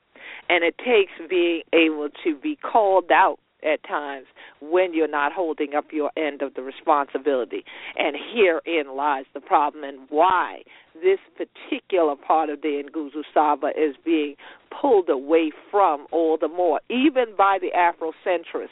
and 0.49 0.63
it 0.63 0.75
takes 0.77 1.11
being 1.29 1.61
able 1.73 2.09
to 2.23 2.35
be 2.35 2.55
called 2.55 3.11
out 3.11 3.39
at 3.63 3.83
times 3.83 4.25
when 4.61 4.93
you're 4.93 5.07
not 5.07 5.33
holding 5.33 5.75
up 5.75 5.85
your 5.91 6.11
end 6.15 6.41
of 6.41 6.53
the 6.53 6.61
responsibility. 6.61 7.63
And 7.97 8.15
herein 8.33 8.95
lies 8.95 9.25
the 9.33 9.41
problem 9.41 9.83
and 9.83 9.99
why 10.09 10.63
this 11.01 11.19
particular 11.37 12.15
part 12.15 12.49
of 12.49 12.61
the 12.61 12.83
Nguzo 12.83 13.23
Saba 13.33 13.67
is 13.77 13.95
being 14.03 14.35
pulled 14.81 15.09
away 15.09 15.51
from 15.71 16.07
all 16.11 16.37
the 16.37 16.47
more, 16.47 16.81
even 16.89 17.35
by 17.37 17.57
the 17.59 17.71
Afrocentrists 17.75 18.67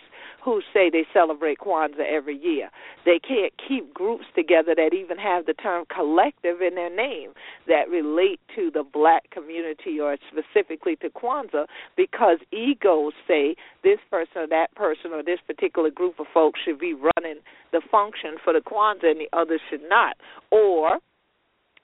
who 0.48 0.62
say 0.74 0.90
they 0.90 1.06
celebrate 1.14 1.58
Kwanzaa 1.60 2.10
every 2.10 2.38
year. 2.38 2.70
They 3.04 3.20
can't 3.20 3.52
keep 3.68 3.94
groups 3.94 4.24
together 4.34 4.74
that 4.76 4.94
even 4.94 5.18
have 5.18 5.46
the 5.46 5.54
term 5.54 5.84
collective 5.94 6.62
in 6.62 6.76
their 6.76 6.90
name 6.90 7.32
that 7.68 7.90
relate 7.90 8.40
to 8.56 8.72
the 8.72 8.84
black 8.84 9.30
community 9.30 10.00
or 10.00 10.16
specifically 10.32 10.96
to 11.02 11.10
Kwanzaa 11.10 11.66
because 11.98 12.38
egos 12.54 13.12
say 13.28 13.58
this 13.84 14.00
person 14.10 14.44
or 14.44 14.48
that 14.48 14.74
person 14.74 15.12
or 15.12 15.22
this 15.22 15.40
particular 15.46 15.92
group 15.92 16.18
of 16.18 16.28
folks 16.34 16.62
should 16.64 16.80
be 16.80 16.94
running 16.94 17.42
the 17.74 17.82
function 17.92 18.38
for 18.42 18.54
the 18.54 18.62
Kwanzaa 18.62 19.12
and 19.12 19.20
the 19.20 19.28
others 19.34 19.60
should 19.70 19.84
not. 19.90 20.16
Or 20.50 21.00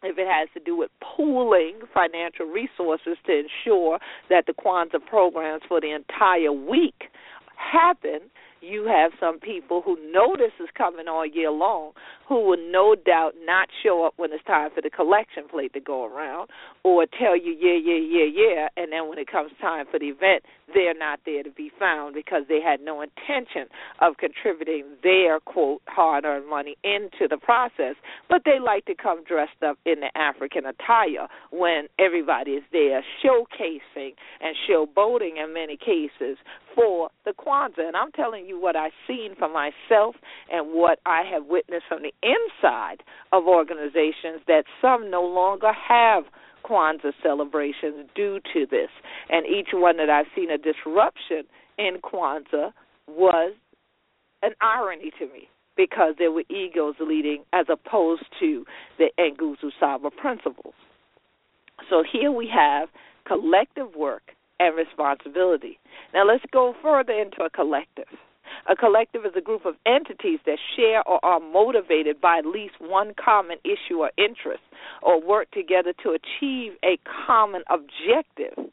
if 0.03 0.17
it 0.17 0.27
has 0.27 0.47
to 0.53 0.61
do 0.61 0.77
with 0.77 0.89
pooling 1.01 1.79
financial 1.93 2.45
resources 2.45 3.17
to 3.25 3.43
ensure 3.43 3.99
that 4.29 4.45
the 4.47 4.53
Kwanzaa 4.53 5.05
programs 5.05 5.63
for 5.67 5.81
the 5.81 5.91
entire 5.91 6.53
week 6.53 7.11
happen, 7.57 8.21
you 8.63 8.85
have 8.85 9.11
some 9.19 9.39
people 9.39 9.81
who 9.81 9.97
know 10.11 10.35
this 10.37 10.53
is 10.59 10.69
coming 10.77 11.07
all 11.07 11.25
year 11.25 11.51
long 11.51 11.91
who 12.27 12.47
will 12.47 12.71
no 12.71 12.95
doubt 12.95 13.33
not 13.45 13.67
show 13.83 14.05
up 14.05 14.13
when 14.17 14.31
it's 14.31 14.43
time 14.45 14.69
for 14.73 14.81
the 14.81 14.89
collection 14.89 15.43
plate 15.49 15.73
to 15.73 15.79
go 15.79 16.05
around 16.05 16.49
or 16.83 17.05
tell 17.19 17.37
you 17.37 17.55
yeah 17.59 17.77
yeah 17.77 17.99
yeah 17.99 18.25
yeah 18.25 18.67
and 18.77 18.91
then 18.91 19.07
when 19.07 19.17
it 19.17 19.27
comes 19.29 19.51
time 19.61 19.85
for 19.89 19.99
the 19.99 20.07
event 20.07 20.43
they're 20.73 20.97
not 20.97 21.19
there 21.25 21.43
to 21.43 21.51
be 21.51 21.71
found 21.79 22.15
because 22.15 22.43
they 22.47 22.59
had 22.61 22.81
no 22.81 23.01
intention 23.01 23.67
of 24.01 24.17
contributing 24.17 24.85
their 25.03 25.39
quote 25.39 25.81
hard 25.87 26.25
earned 26.25 26.49
money 26.49 26.75
into 26.83 27.27
the 27.29 27.37
process 27.37 27.95
but 28.29 28.41
they 28.45 28.59
like 28.59 28.85
to 28.85 28.95
come 28.95 29.23
dressed 29.23 29.61
up 29.65 29.77
in 29.85 29.99
the 29.99 30.09
african 30.17 30.65
attire 30.65 31.27
when 31.51 31.87
everybody 31.99 32.51
is 32.51 32.63
there 32.71 33.03
showcasing 33.23 34.13
and 34.41 34.55
showboating 34.69 35.43
in 35.43 35.53
many 35.53 35.77
cases 35.77 36.37
for 36.75 37.09
the 37.25 37.31
Kwanzaa. 37.31 37.87
And 37.87 37.95
I'm 37.95 38.11
telling 38.11 38.45
you 38.45 38.59
what 38.59 38.75
I've 38.75 38.91
seen 39.07 39.35
for 39.37 39.49
myself 39.49 40.15
and 40.51 40.73
what 40.73 40.99
I 41.05 41.23
have 41.31 41.45
witnessed 41.45 41.85
from 41.87 42.01
the 42.01 42.12
inside 42.21 43.03
of 43.31 43.47
organizations 43.47 44.41
that 44.47 44.63
some 44.81 45.09
no 45.09 45.23
longer 45.23 45.71
have 45.73 46.23
Kwanzaa 46.63 47.11
celebrations 47.21 48.07
due 48.15 48.39
to 48.53 48.65
this. 48.69 48.89
And 49.29 49.45
each 49.45 49.69
one 49.73 49.97
that 49.97 50.09
I've 50.09 50.27
seen 50.35 50.49
a 50.49 50.57
disruption 50.57 51.43
in 51.77 51.97
Kwanzaa 52.03 52.71
was 53.07 53.53
an 54.41 54.51
irony 54.61 55.11
to 55.19 55.25
me 55.25 55.49
because 55.75 56.15
there 56.19 56.31
were 56.31 56.43
egos 56.49 56.95
leading 56.99 57.43
as 57.51 57.65
opposed 57.69 58.25
to 58.39 58.65
the 58.97 59.09
Nguzo 59.19 59.71
Saba 59.79 60.11
principles. 60.11 60.73
So 61.89 62.03
here 62.09 62.31
we 62.31 62.47
have 62.53 62.89
collective 63.25 63.95
work 63.95 64.31
and 64.59 64.75
responsibility. 64.75 65.79
Now 66.13 66.25
let's 66.27 66.43
go 66.51 66.75
further 66.81 67.13
into 67.13 67.43
a 67.43 67.49
collective. 67.49 68.05
A 68.69 68.75
collective 68.75 69.25
is 69.25 69.33
a 69.35 69.41
group 69.41 69.65
of 69.65 69.75
entities 69.85 70.39
that 70.45 70.57
share 70.75 71.05
or 71.07 71.19
are 71.23 71.39
motivated 71.39 72.21
by 72.21 72.37
at 72.37 72.45
least 72.45 72.75
one 72.79 73.13
common 73.13 73.57
issue 73.65 73.99
or 73.99 74.11
interest 74.17 74.63
or 75.01 75.21
work 75.21 75.51
together 75.51 75.93
to 76.03 76.11
achieve 76.11 76.73
a 76.83 76.97
common 77.27 77.63
objective. 77.69 78.71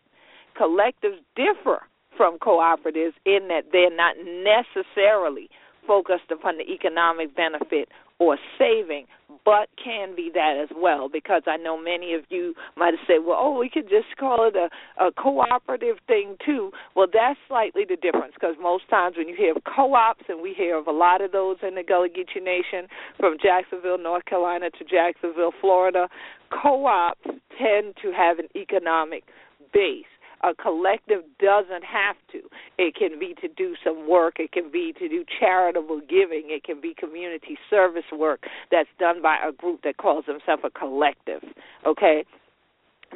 Collectives 0.57 1.19
differ 1.35 1.83
from 2.17 2.39
cooperatives 2.39 3.15
in 3.25 3.49
that 3.49 3.65
they're 3.73 3.95
not 3.95 4.15
necessarily 4.23 5.51
focused 5.87 6.31
upon 6.31 6.59
the 6.59 6.71
economic 6.71 7.35
benefit 7.35 7.89
or 8.21 8.37
saving, 8.59 9.07
but 9.45 9.69
can 9.83 10.15
be 10.15 10.31
that 10.35 10.55
as 10.63 10.69
well. 10.77 11.09
Because 11.09 11.43
I 11.47 11.57
know 11.57 11.81
many 11.81 12.13
of 12.15 12.23
you 12.29 12.55
might 12.77 12.93
have 12.93 13.05
said, 13.07 13.25
well, 13.27 13.39
oh, 13.41 13.59
we 13.59 13.71
could 13.71 13.89
just 13.89 14.17
call 14.19 14.47
it 14.47 14.55
a, 14.55 14.69
a 15.03 15.11
cooperative 15.11 15.97
thing 16.07 16.37
too. 16.45 16.71
Well, 16.95 17.07
that's 17.11 17.39
slightly 17.49 17.85
the 17.89 17.97
difference 17.97 18.35
because 18.35 18.57
most 18.61 18.89
times 18.91 19.17
when 19.17 19.27
you 19.27 19.35
hear 19.35 19.57
of 19.57 19.63
co 19.65 19.95
ops, 19.95 20.25
and 20.29 20.43
we 20.43 20.55
hear 20.55 20.77
of 20.77 20.87
a 20.87 20.93
lot 20.93 21.23
of 21.23 21.33
those 21.33 21.57
in 21.67 21.75
the 21.75 21.83
Gullah 21.83 22.11
Geechee 22.11 22.45
Nation 22.45 22.87
from 23.19 23.37
Jacksonville, 23.43 23.99
North 23.99 24.27
Carolina 24.27 24.71
to 24.71 24.85
Jacksonville, 24.85 25.53
Florida, 25.61 26.09
co 26.51 26.87
ops 26.87 27.25
tend 27.59 27.95
to 28.03 28.13
have 28.13 28.39
an 28.39 28.49
economic 28.55 29.25
base 29.73 30.05
a 30.43 30.55
collective 30.55 31.23
doesn't 31.39 31.85
have 31.85 32.17
to. 32.33 32.41
It 32.79 32.95
can 32.95 33.19
be 33.19 33.35
to 33.41 33.49
do 33.49 33.75
some 33.85 34.09
work, 34.09 34.37
it 34.39 34.53
can 34.53 34.71
be 34.71 34.95
to 34.99 35.09
do 35.09 35.25
charitable 35.39 36.01
giving, 36.09 36.45
it 36.49 36.65
can 36.65 36.81
be 36.81 36.95
community 36.95 37.59
service 37.69 38.05
work 38.13 38.45
that's 38.71 38.89
done 38.99 39.23
by 39.23 39.37
a 39.47 39.53
group 39.53 39.83
that 39.85 39.99
calls 39.99 40.25
themselves 40.27 40.63
a 40.65 40.71
collective. 40.71 41.43
Okay? 41.87 42.25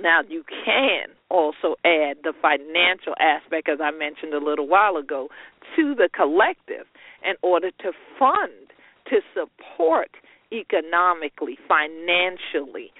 Now, 0.00 0.20
you 0.28 0.44
can 0.64 1.08
also 1.30 1.76
add 1.84 2.18
the 2.24 2.32
financial 2.42 3.14
aspect, 3.20 3.68
as 3.68 3.78
I 3.80 3.90
mentioned 3.90 4.34
a 4.34 4.44
little 4.44 4.66
while 4.66 4.96
ago, 4.96 5.28
to 5.76 5.94
the 5.94 6.08
collective 6.14 6.86
in 7.24 7.34
order 7.42 7.70
to 7.70 7.92
fund, 8.18 8.72
to 9.08 9.20
support 9.32 10.10
economically, 10.52 11.58
financially, 11.68 12.92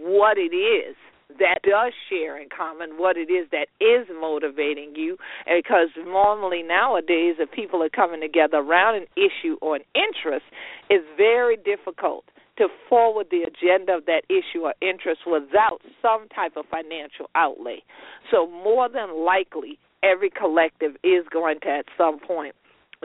what 0.00 0.38
it 0.38 0.54
is 0.54 0.96
that 1.38 1.60
does 1.62 1.92
share 2.08 2.40
in 2.40 2.48
common 2.48 2.96
what 2.96 3.16
it 3.16 3.30
is 3.30 3.48
that 3.52 3.68
is 3.80 4.06
motivating 4.20 4.94
you. 4.96 5.16
Because 5.46 5.88
normally 5.96 6.62
nowadays 6.62 7.36
if 7.38 7.50
people 7.50 7.82
are 7.82 7.90
coming 7.90 8.20
together 8.20 8.58
around 8.58 8.96
an 8.96 9.06
issue 9.16 9.56
or 9.60 9.76
an 9.76 9.82
interest 9.94 10.44
it's 10.88 11.04
very 11.16 11.56
difficult 11.56 12.24
to 12.56 12.68
forward 12.88 13.28
the 13.30 13.42
agenda 13.42 13.92
of 13.92 14.06
that 14.06 14.22
issue 14.28 14.64
or 14.64 14.74
interest 14.82 15.20
without 15.26 15.80
some 16.02 16.26
type 16.34 16.56
of 16.56 16.64
financial 16.70 17.30
outlay. 17.34 17.82
So 18.30 18.48
more 18.48 18.88
than 18.88 19.24
likely 19.24 19.78
every 20.02 20.30
collective 20.30 20.96
is 21.04 21.24
going 21.30 21.60
to 21.60 21.68
at 21.68 21.84
some 21.96 22.18
point 22.18 22.54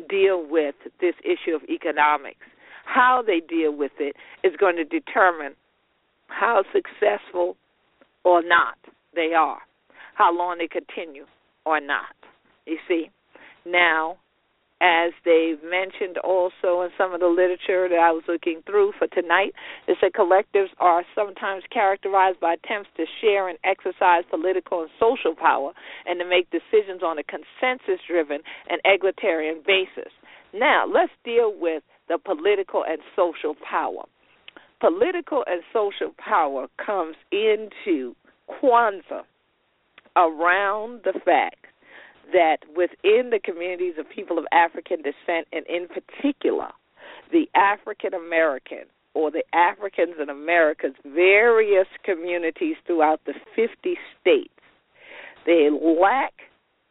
deal 0.09 0.43
with 0.43 0.75
this 0.99 1.13
issue 1.23 1.55
of 1.55 1.61
economics. 1.69 2.45
How 2.85 3.23
they 3.25 3.41
deal 3.41 3.75
with 3.75 3.91
it 3.99 4.15
is 4.43 4.53
going 4.57 4.75
to 4.77 4.85
determine 4.85 5.53
how 6.27 6.63
successful 6.73 7.55
or 8.23 8.41
not 8.43 8.77
they 9.15 9.33
are, 9.37 9.59
how 10.15 10.35
long 10.35 10.57
they 10.57 10.67
continue 10.67 11.25
or 11.65 11.79
not. 11.79 12.15
You 12.65 12.77
see? 12.87 13.09
Now, 13.65 14.17
as 14.83 15.13
they've 15.23 15.63
mentioned 15.63 16.17
also 16.17 16.81
in 16.83 16.89
some 16.97 17.13
of 17.13 17.21
the 17.21 17.27
literature 17.27 17.87
that 17.87 17.99
I 17.99 18.11
was 18.11 18.23
looking 18.27 18.61
through 18.65 18.91
for 18.99 19.07
tonight, 19.07 19.53
they 19.87 19.93
said 20.01 20.11
collectives 20.11 20.75
are 20.79 21.03
sometimes 21.15 21.63
characterized 21.71 22.41
by 22.41 22.55
attempts 22.55 22.89
to 22.97 23.05
share 23.21 23.47
and 23.47 23.57
exercise 23.63 24.23
political 24.29 24.81
and 24.81 24.89
social 24.99 25.35
power 25.35 25.71
and 26.05 26.19
to 26.19 26.27
make 26.27 26.51
decisions 26.51 27.01
on 27.01 27.17
a 27.17 27.23
consensus 27.23 28.03
driven 28.05 28.39
and 28.69 28.81
egalitarian 28.83 29.63
basis. 29.65 30.11
Now, 30.53 30.83
let's 30.85 31.13
deal 31.23 31.53
with 31.55 31.83
the 32.09 32.17
political 32.17 32.83
and 32.83 32.99
social 33.15 33.55
power 33.63 34.03
political 34.83 35.45
and 35.47 35.61
social 35.71 36.13
power 36.17 36.67
comes 36.83 37.15
into 37.31 38.13
Kwanzaa 38.49 39.23
around 40.17 40.99
the 41.05 41.17
fact 41.23 41.67
that 42.33 42.57
within 42.75 43.29
the 43.29 43.39
communities 43.41 43.93
of 43.97 44.09
people 44.09 44.37
of 44.37 44.45
African 44.51 44.97
descent, 44.97 45.47
and 45.53 45.65
in 45.67 45.87
particular, 45.87 46.67
the 47.31 47.47
African 47.55 48.13
American 48.13 48.83
or 49.13 49.31
the 49.31 49.43
Africans 49.53 50.15
in 50.21 50.29
America's 50.29 50.95
various 51.05 51.87
communities 52.03 52.75
throughout 52.85 53.21
the 53.25 53.35
50 53.55 53.97
states, 54.19 54.51
they 55.45 55.69
lack 55.71 56.33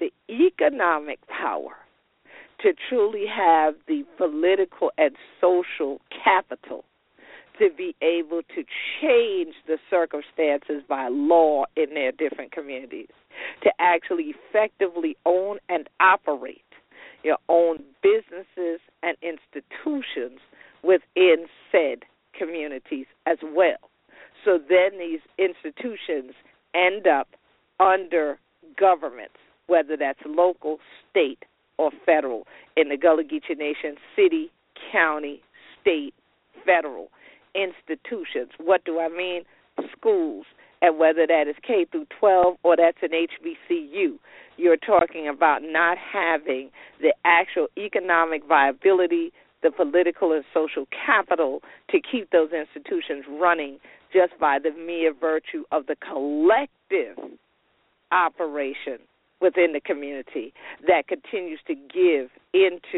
the 0.01 0.11
economic 0.31 1.19
power 1.27 1.77
to 2.63 2.73
truly 2.89 3.27
have 3.27 3.75
the 3.87 4.05
political 4.17 4.93
and 4.97 5.15
social 5.41 6.01
capital 6.25 6.85
to 7.59 7.69
be 7.77 7.95
able 8.03 8.43
to 8.55 8.65
change 9.01 9.55
the 9.67 9.79
circumstances 9.91 10.83
by 10.89 11.09
law 11.09 11.65
in 11.77 11.95
their 11.95 12.13
different 12.13 12.53
communities, 12.53 13.09
to 13.63 13.71
actually 13.79 14.35
effectively 14.35 15.17
own 15.27 15.59
and 15.69 15.89
operate 16.01 16.63
your 17.23 17.39
own 17.49 17.79
businesses 18.03 18.81
and 19.03 19.17
institutions 19.23 20.41
within 20.83 21.47
said 21.71 22.01
communities 22.37 23.07
as 23.27 23.39
well. 23.43 23.91
So 24.45 24.59
then 24.59 24.99
these 24.99 25.21
institutions 25.39 26.33
end 26.75 27.07
up 27.07 27.29
under 27.79 28.39
governments, 28.79 29.37
whether 29.67 29.97
that's 29.97 30.19
local, 30.27 30.79
state, 31.11 31.45
or 31.79 31.91
federal. 32.05 32.47
In 32.77 32.89
the 32.89 32.97
Gullah 32.97 33.25
Geechee 33.25 33.57
Nation, 33.57 33.97
city, 34.17 34.51
county, 34.91 35.43
state, 35.81 36.15
federal 36.65 37.11
institutions. 37.55 38.51
What 38.59 38.85
do 38.85 39.01
I 39.01 39.09
mean? 39.09 39.43
Schools, 39.97 40.47
and 40.81 40.99
whether 40.99 41.27
that 41.27 41.49
is 41.49 41.57
K 41.67 41.87
through 41.91 42.07
12 42.19 42.57
or 42.63 42.77
that's 42.77 42.99
an 43.03 43.11
HBCU. 43.11 44.19
You're 44.57 44.77
talking 44.77 45.29
about 45.29 45.63
not 45.63 45.97
having 45.97 46.71
the 47.01 47.15
actual 47.25 47.69
economic 47.79 48.45
viability, 48.47 49.33
the 49.63 49.71
political 49.71 50.33
and 50.33 50.45
social 50.53 50.87
capital 51.07 51.63
to 51.91 52.01
keep 52.01 52.31
those 52.31 52.51
institutions 52.53 53.25
running 53.29 53.79
just 54.13 54.39
by 54.39 54.59
the 54.59 54.73
mere 54.73 55.15
virtue 55.15 55.65
of 55.73 55.87
the 55.87 55.97
collective 55.97 57.17
operation 58.11 58.99
within 59.41 59.73
the 59.73 59.81
community 59.81 60.53
that 60.87 61.09
continues 61.09 61.61
to 61.67 61.75
give 61.75 62.29
into 62.55 62.92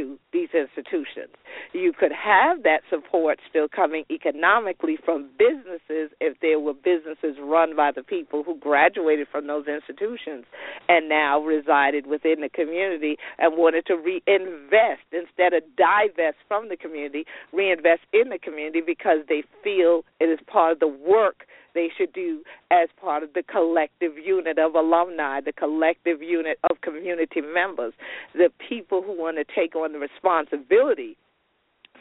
institutions. 0.76 1.32
You 1.72 1.92
could 1.92 2.12
have 2.12 2.62
that 2.62 2.80
support 2.90 3.38
still 3.48 3.68
coming 3.68 4.04
economically 4.10 4.98
from 5.04 5.30
businesses 5.38 6.10
if 6.20 6.38
there 6.40 6.58
were 6.60 6.74
businesses 6.74 7.36
run 7.40 7.76
by 7.76 7.90
the 7.94 8.02
people 8.02 8.42
who 8.42 8.56
graduated 8.56 9.28
from 9.30 9.46
those 9.46 9.66
institutions 9.66 10.44
and 10.88 11.08
now 11.08 11.40
resided 11.40 12.06
within 12.06 12.40
the 12.40 12.48
community 12.48 13.16
and 13.38 13.56
wanted 13.56 13.86
to 13.86 13.94
reinvest 13.94 15.06
instead 15.12 15.52
of 15.52 15.62
divest 15.76 16.38
from 16.48 16.68
the 16.68 16.76
community, 16.76 17.24
reinvest 17.52 18.02
in 18.12 18.28
the 18.30 18.38
community 18.38 18.80
because 18.84 19.18
they 19.28 19.42
feel 19.62 20.04
it 20.20 20.26
is 20.26 20.38
part 20.46 20.72
of 20.72 20.80
the 20.80 20.88
work 20.88 21.46
they 21.74 21.88
should 21.96 22.12
do 22.12 22.42
as 22.70 22.88
part 23.00 23.22
of 23.22 23.32
the 23.34 23.42
collective 23.42 24.12
unit 24.16 24.58
of 24.58 24.74
alumni, 24.74 25.40
the 25.40 25.52
collective 25.52 26.22
unit 26.22 26.58
of 26.70 26.80
community 26.80 27.40
members, 27.40 27.92
the 28.34 28.50
people 28.68 29.02
who 29.02 29.16
want 29.16 29.36
to 29.36 29.44
take 29.54 29.74
on 29.74 29.92
the 29.92 29.98
responsibility 29.98 31.16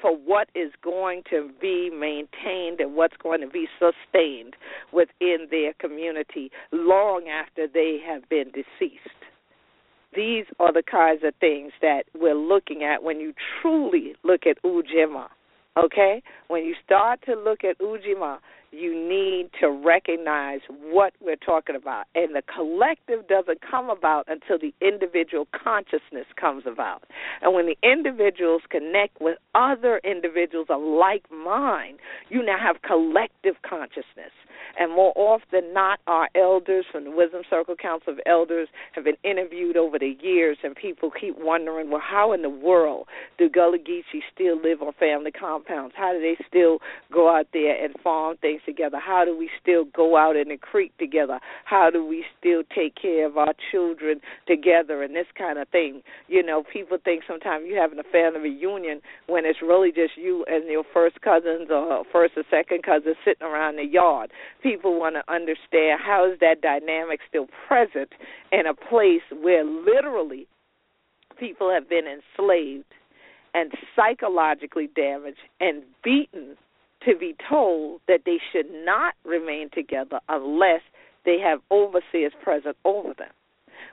for 0.02 0.16
what 0.16 0.50
is 0.54 0.72
going 0.84 1.24
to 1.30 1.50
be 1.62 1.90
maintained 1.90 2.80
and 2.80 2.96
what's 2.96 3.16
going 3.24 3.40
to 3.42 3.48
be 3.48 3.68
sustained 3.80 4.54
within 4.92 5.48
their 5.50 5.74
community 5.80 6.52
long 6.74 7.30
after 7.30 7.68
they 7.68 8.00
have 8.06 8.28
been 8.28 8.52
deceased. 8.52 9.00
These 10.14 10.46
are 10.60 10.74
the 10.74 10.84
kinds 10.84 11.24
of 11.24 11.34
things 11.40 11.72
that 11.82 12.04
we're 12.14 12.36
looking 12.36 12.84
at 12.84 13.02
when 13.02 13.20
you 13.20 13.34
truly 13.62 14.16
look 14.24 14.42
at 14.46 14.62
Ujamaa. 14.64 15.30
Okay? 15.78 16.22
When 16.48 16.66
you 16.66 16.76
start 16.84 17.20
to 17.26 17.36
look 17.36 17.64
at 17.64 17.80
Ujima, 17.80 18.40
you 18.72 18.94
need 18.94 19.52
to 19.60 19.70
recognize 19.70 20.62
what 20.82 21.14
we're 21.22 21.36
talking 21.36 21.76
about. 21.76 22.06
And 22.16 22.36
the 22.36 22.42
collective 22.42 23.28
doesn't 23.28 23.60
come 23.62 23.90
about 23.90 24.26
until 24.28 24.58
the 24.58 24.74
individual 24.86 25.48
consciousness 25.52 26.26
comes 26.40 26.64
about. 26.66 27.04
And 27.42 27.54
when 27.54 27.68
the 27.68 27.78
individuals 27.84 28.64
connect 28.70 29.22
with 29.22 29.38
other 29.54 30.02
individuals 30.04 30.68
of 30.70 30.82
like 30.82 31.24
mind, 31.32 32.00
you 32.30 32.44
now 32.44 32.58
have 32.60 32.82
collective 32.82 33.56
consciousness. 33.68 34.34
And 34.80 34.92
more 34.92 35.14
often 35.16 35.48
than 35.52 35.74
not, 35.74 36.00
our 36.08 36.30
elders 36.36 36.86
from 36.92 37.04
the 37.04 37.12
Wisdom 37.12 37.44
Circle 37.50 37.76
Council 37.76 38.14
of 38.14 38.20
Elders 38.26 38.68
have 38.94 39.04
been 39.04 39.18
interviewed 39.24 39.78
over 39.78 40.00
the 40.00 40.18
years, 40.22 40.58
and 40.64 40.76
people 40.76 41.12
keep 41.12 41.36
wondering, 41.38 41.92
well, 41.92 42.02
how 42.04 42.34
in 42.34 42.42
the 42.42 42.50
world 42.50 43.08
do 43.38 43.50
Gullah 43.50 43.78
Geechee 43.78 44.22
still 44.34 44.62
live 44.62 44.82
on 44.82 44.94
family 45.00 45.32
compounds? 45.32 45.94
How 45.96 46.12
do 46.14 46.20
they 46.20 46.38
still 46.48 46.80
go 47.12 47.36
out 47.36 47.48
there 47.54 47.84
and 47.84 47.94
farm 48.04 48.38
things 48.38 48.62
together? 48.66 48.98
How 49.00 49.26
do 49.26 49.38
we 49.38 49.50
still 49.62 49.86
go 49.86 50.18
out 50.18 50.36
in 50.36 50.50
the 50.50 50.58
creek 50.58 50.98
together? 50.98 51.40
How 51.66 51.90
do 51.92 52.06
we 52.06 52.26
still 52.40 52.64
take 52.76 52.96
care 52.96 53.26
of 53.28 53.38
our 53.38 53.54
children 53.72 54.22
together 54.48 55.04
and 55.04 55.16
this 55.16 55.28
kind 55.38 55.60
of 55.60 55.68
thing? 55.70 56.02
You 56.28 56.44
know, 56.44 56.64
people 56.72 56.98
think 57.04 57.24
sometimes 57.28 57.66
you're 57.68 57.82
having 57.82 58.00
a 58.00 58.04
family 58.04 58.40
reunion 58.40 59.02
when 59.28 59.46
it's 59.46 59.62
really 59.62 59.92
just 59.92 60.18
you 60.18 60.46
and 60.48 60.68
your 60.70 60.84
first 60.94 61.22
cousins 61.22 61.70
or 61.70 62.04
first 62.12 62.34
or 62.38 62.44
second 62.50 62.84
cousins 62.84 63.16
sitting 63.24 63.46
around 63.46 63.76
the 63.76 63.86
yard. 63.86 64.32
People 64.64 64.98
want 64.98 65.16
to 65.16 65.34
understand 65.34 66.00
how 66.02 66.32
is 66.32 66.40
that 66.40 66.62
dynamic 66.62 67.20
still 67.28 67.48
present 67.68 68.14
in 68.52 68.66
a 68.66 68.74
place 68.74 69.22
where 69.42 69.66
literally 69.66 70.48
people 71.38 71.70
have 71.70 71.90
been 71.90 72.06
enslaved 72.08 72.86
and 73.54 73.74
psychologically 73.96 74.90
damaged 74.96 75.40
and 75.60 75.84
beaten 76.02 76.56
to 77.06 77.18
be 77.18 77.36
told 77.50 78.00
that 78.08 78.22
they 78.26 78.40
should 78.52 78.72
not 78.72 79.16
remain 79.26 79.70
together 79.74 80.20
unless 80.30 80.82
they 81.26 81.38
have 81.40 81.60
overseers 81.70 82.32
present 82.42 82.78
over 82.86 83.14
them, 83.14 83.32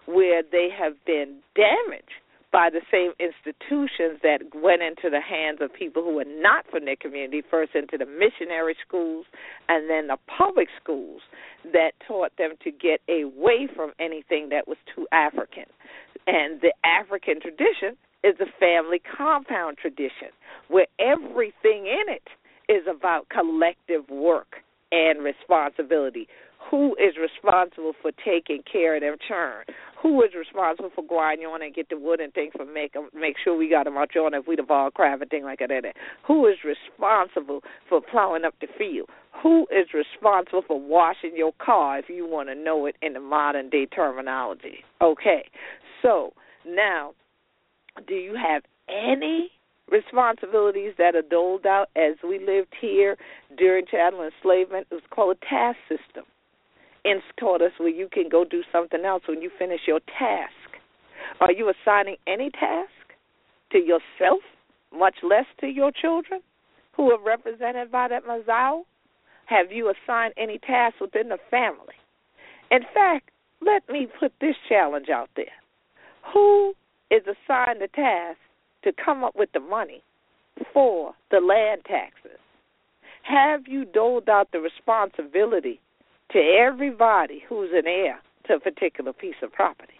where 0.06 0.42
they 0.42 0.68
have 0.70 0.94
been 1.04 1.38
damaged 1.56 2.12
by 2.52 2.68
the 2.70 2.80
same 2.90 3.12
institutions 3.20 4.18
that 4.22 4.40
went 4.54 4.82
into 4.82 5.08
the 5.10 5.20
hands 5.20 5.58
of 5.60 5.72
people 5.72 6.02
who 6.02 6.14
were 6.16 6.24
not 6.26 6.66
from 6.70 6.84
their 6.84 6.96
community, 6.96 7.42
first 7.48 7.74
into 7.74 7.96
the 7.96 8.06
missionary 8.06 8.74
schools 8.86 9.26
and 9.68 9.88
then 9.88 10.08
the 10.08 10.16
public 10.26 10.68
schools 10.82 11.22
that 11.72 11.92
taught 12.06 12.32
them 12.38 12.52
to 12.64 12.70
get 12.70 13.00
away 13.08 13.68
from 13.74 13.92
anything 14.00 14.48
that 14.48 14.66
was 14.66 14.78
too 14.94 15.06
African. 15.12 15.64
And 16.26 16.60
the 16.60 16.72
African 16.84 17.40
tradition 17.40 17.96
is 18.24 18.34
a 18.40 18.50
family 18.58 19.00
compound 19.16 19.78
tradition 19.78 20.34
where 20.68 20.86
everything 20.98 21.86
in 21.86 22.12
it 22.12 22.28
is 22.68 22.84
about 22.88 23.28
collective 23.28 24.08
work 24.08 24.56
and 24.92 25.24
responsibility. 25.24 26.28
Who 26.70 26.94
is 26.96 27.14
responsible 27.20 27.94
for 28.00 28.12
taking 28.24 28.62
care 28.70 28.96
of 28.96 29.00
their 29.00 29.16
churn? 29.16 29.64
Who 30.02 30.22
is 30.22 30.30
responsible 30.34 30.90
for 30.94 31.04
going 31.04 31.40
on 31.40 31.62
and 31.62 31.74
get 31.74 31.90
the 31.90 31.98
wood 31.98 32.20
and 32.20 32.32
things 32.32 32.52
for 32.56 32.64
make 32.64 32.94
make 33.14 33.36
sure 33.42 33.56
we 33.56 33.68
got 33.68 33.84
them 33.84 33.98
out 33.98 34.16
on 34.16 34.34
if 34.34 34.46
we 34.46 34.56
the 34.56 34.62
ball 34.62 34.90
crab 34.90 35.20
and 35.20 35.30
thing 35.30 35.44
like 35.44 35.58
that? 35.58 35.94
Who 36.26 36.46
is 36.46 36.56
responsible 36.64 37.60
for 37.88 38.00
plowing 38.00 38.44
up 38.44 38.54
the 38.60 38.68
field? 38.78 39.10
Who 39.42 39.66
is 39.70 39.88
responsible 39.92 40.62
for 40.66 40.80
washing 40.80 41.36
your 41.36 41.52
car 41.58 41.98
if 41.98 42.08
you 42.08 42.26
want 42.26 42.48
to 42.48 42.54
know 42.54 42.86
it 42.86 42.96
in 43.02 43.12
the 43.12 43.20
modern 43.20 43.68
day 43.68 43.86
terminology? 43.86 44.84
Okay, 45.02 45.48
so 46.02 46.32
now 46.66 47.12
do 48.06 48.14
you 48.14 48.34
have 48.34 48.62
any 48.88 49.50
responsibilities 49.90 50.92
that 50.98 51.14
are 51.14 51.22
doled 51.22 51.66
out 51.66 51.88
as 51.96 52.16
we 52.22 52.38
lived 52.38 52.74
here 52.80 53.16
during 53.58 53.84
chattel 53.86 54.22
enslavement? 54.22 54.86
It 54.90 54.94
was 54.94 55.04
called 55.10 55.36
a 55.36 55.46
task 55.46 55.78
system. 55.88 56.24
And 57.04 57.22
taught 57.38 57.62
us 57.62 57.72
where 57.78 57.88
you 57.88 58.08
can 58.12 58.28
go 58.28 58.44
do 58.44 58.62
something 58.70 59.04
else 59.04 59.22
when 59.26 59.40
you 59.40 59.50
finish 59.58 59.80
your 59.86 60.00
task. 60.18 60.52
Are 61.40 61.52
you 61.52 61.70
assigning 61.70 62.16
any 62.26 62.50
task 62.50 62.90
to 63.72 63.78
yourself, 63.78 64.40
much 64.96 65.16
less 65.22 65.46
to 65.60 65.66
your 65.66 65.92
children 65.92 66.40
who 66.92 67.10
are 67.10 67.22
represented 67.22 67.90
by 67.90 68.08
that 68.08 68.24
mazao? 68.26 68.82
Have 69.46 69.72
you 69.72 69.90
assigned 69.90 70.34
any 70.36 70.58
task 70.58 70.96
within 71.00 71.30
the 71.30 71.38
family? 71.50 71.94
In 72.70 72.82
fact, 72.94 73.30
let 73.62 73.88
me 73.88 74.06
put 74.18 74.32
this 74.40 74.56
challenge 74.68 75.08
out 75.08 75.30
there. 75.36 75.46
Who 76.32 76.74
is 77.10 77.22
assigned 77.22 77.80
the 77.80 77.88
task 77.88 78.38
to 78.84 78.92
come 78.92 79.24
up 79.24 79.34
with 79.36 79.50
the 79.52 79.60
money 79.60 80.02
for 80.72 81.14
the 81.30 81.40
land 81.40 81.82
taxes? 81.86 82.38
Have 83.22 83.66
you 83.66 83.84
doled 83.84 84.28
out 84.28 84.52
the 84.52 84.60
responsibility 84.60 85.80
to 86.32 86.38
everybody 86.38 87.42
who's 87.48 87.70
an 87.72 87.86
heir 87.86 88.20
to 88.46 88.54
a 88.54 88.60
particular 88.60 89.12
piece 89.12 89.36
of 89.42 89.52
property? 89.52 89.94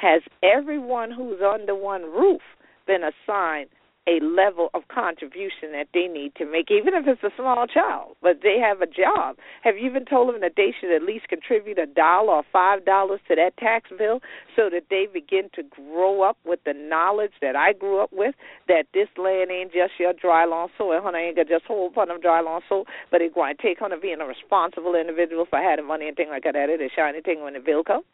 Has 0.00 0.22
everyone 0.42 1.10
who's 1.10 1.40
under 1.42 1.74
one 1.74 2.02
roof 2.02 2.40
been 2.86 3.02
assigned 3.02 3.68
a 4.06 4.18
level 4.24 4.70
of 4.74 4.88
contribution 4.88 5.72
that 5.72 5.88
they 5.92 6.06
need 6.06 6.34
to 6.36 6.46
make, 6.46 6.70
even 6.70 6.94
if 6.94 7.06
it's 7.06 7.22
a 7.22 7.30
small 7.36 7.66
child, 7.66 8.16
but 8.22 8.40
they 8.42 8.56
have 8.58 8.80
a 8.80 8.86
job. 8.86 9.36
Have 9.62 9.76
you 9.76 9.88
even 9.88 10.04
told 10.04 10.32
them 10.32 10.40
that 10.40 10.54
they 10.56 10.74
should 10.78 10.94
at 10.94 11.02
least 11.02 11.28
contribute 11.28 11.78
a 11.78 11.86
dollar 11.86 12.40
or 12.40 12.42
five 12.52 12.84
dollars 12.84 13.20
to 13.28 13.36
that 13.36 13.56
tax 13.58 13.90
bill 13.96 14.20
so 14.56 14.70
that 14.70 14.84
they 14.88 15.06
begin 15.12 15.50
to 15.54 15.62
grow 15.62 16.22
up 16.22 16.38
with 16.44 16.60
the 16.64 16.72
knowledge 16.72 17.32
that 17.42 17.56
I 17.56 17.72
grew 17.72 18.02
up 18.02 18.10
with 18.12 18.34
that 18.68 18.84
this 18.94 19.08
land 19.16 19.50
ain't 19.50 19.72
just 19.72 19.92
your 19.98 20.12
dry 20.12 20.44
lawn 20.44 20.68
soil, 20.78 21.00
honey 21.02 21.18
ain't 21.18 21.48
just 21.48 21.66
hold 21.66 21.92
upon 21.92 22.08
them 22.08 22.20
dry 22.20 22.40
lawn 22.40 22.62
soil, 22.68 22.84
but 23.10 23.20
it's 23.20 23.34
going 23.34 23.54
to 23.56 23.62
take 23.62 23.82
on 23.82 23.90
being 24.00 24.20
a 24.20 24.26
responsible 24.26 24.94
individual 24.94 25.44
if 25.44 25.50
having 25.52 25.86
money 25.86 26.08
and 26.08 26.16
things 26.16 26.30
like 26.30 26.44
that. 26.44 26.56
It 26.56 26.80
is 26.80 26.90
shiny 26.94 27.20
thing 27.20 27.42
when 27.42 27.54
the 27.54 27.60
bill 27.60 27.84
comes. 27.84 28.04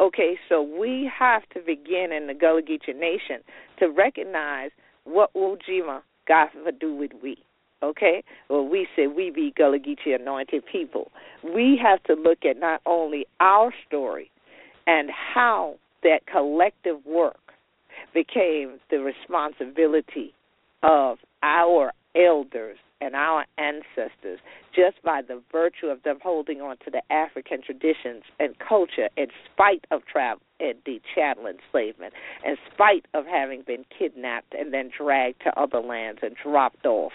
Okay, 0.00 0.38
so 0.48 0.62
we 0.62 1.10
have 1.12 1.42
to 1.52 1.60
begin 1.60 2.08
in 2.10 2.26
the 2.26 2.32
Gullah 2.32 2.62
Geechee 2.62 2.96
Nation 2.98 3.44
to 3.78 3.88
recognize 3.90 4.70
what 5.04 5.34
will 5.34 5.56
Jima 5.56 6.02
for 6.64 6.72
do 6.72 6.94
with 6.94 7.12
we? 7.22 7.36
Okay? 7.82 8.22
Well, 8.48 8.66
we 8.66 8.86
say 8.94 9.06
we 9.06 9.30
be 9.30 9.52
Gullah 9.56 9.78
Geechee 9.78 10.14
anointed 10.14 10.64
people. 10.70 11.10
We 11.42 11.80
have 11.82 12.02
to 12.04 12.14
look 12.14 12.44
at 12.44 12.58
not 12.58 12.80
only 12.86 13.26
our 13.40 13.72
story 13.86 14.30
and 14.86 15.10
how 15.10 15.76
that 16.02 16.26
collective 16.26 17.04
work 17.06 17.40
became 18.12 18.78
the 18.90 18.98
responsibility 18.98 20.34
of 20.82 21.18
our 21.42 21.92
elders 22.14 22.78
and 23.00 23.14
our 23.14 23.44
ancestors 23.58 24.38
just 24.74 25.02
by 25.02 25.22
the 25.22 25.42
virtue 25.50 25.86
of 25.86 26.02
them 26.02 26.18
holding 26.22 26.60
on 26.60 26.76
to 26.84 26.90
the 26.90 27.02
African 27.10 27.62
traditions 27.62 28.22
and 28.38 28.54
culture 28.58 29.08
in 29.16 29.26
spite 29.52 29.84
of 29.90 30.04
travel 30.06 30.42
and 30.60 30.74
the 30.84 31.00
chattel 31.14 31.46
enslavement, 31.46 32.12
in 32.44 32.56
spite 32.72 33.06
of 33.14 33.24
having 33.26 33.62
been 33.62 33.84
kidnapped 33.98 34.54
and 34.54 34.72
then 34.74 34.90
dragged 34.96 35.40
to 35.42 35.58
other 35.58 35.80
lands 35.80 36.20
and 36.22 36.36
dropped 36.42 36.84
off, 36.84 37.12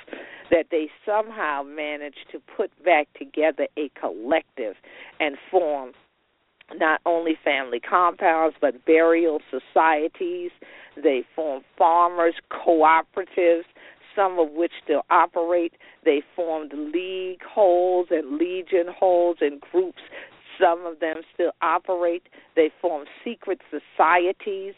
that 0.50 0.68
they 0.72 0.90
somehow 1.06 1.62
managed 1.64 2.26
to 2.32 2.40
put 2.58 2.72
back 2.84 3.08
together 3.18 3.68
a 3.78 3.90
collective 4.00 4.76
and 5.20 5.38
form 5.52 5.92
not 6.74 7.00
only 7.06 7.38
family 7.44 7.80
compounds 7.80 8.56
but 8.60 8.86
burial 8.86 9.40
societies. 9.52 10.52
They 11.02 11.24
form 11.36 11.64
farmers 11.78 12.36
cooperatives 12.52 13.66
some 14.16 14.40
of 14.40 14.52
which 14.52 14.72
still 14.84 15.04
operate. 15.10 15.74
They 16.04 16.22
formed 16.36 16.74
league 16.74 17.42
halls 17.44 18.08
and 18.12 18.38
legion 18.38 18.88
halls 18.88 19.38
and 19.42 19.60
groups. 19.60 20.02
Some 20.60 20.86
of 20.86 21.00
them 21.00 21.18
still 21.34 21.52
operate. 21.62 22.24
They 22.56 22.72
formed 22.82 23.08
secret 23.24 23.60
societies 23.70 24.74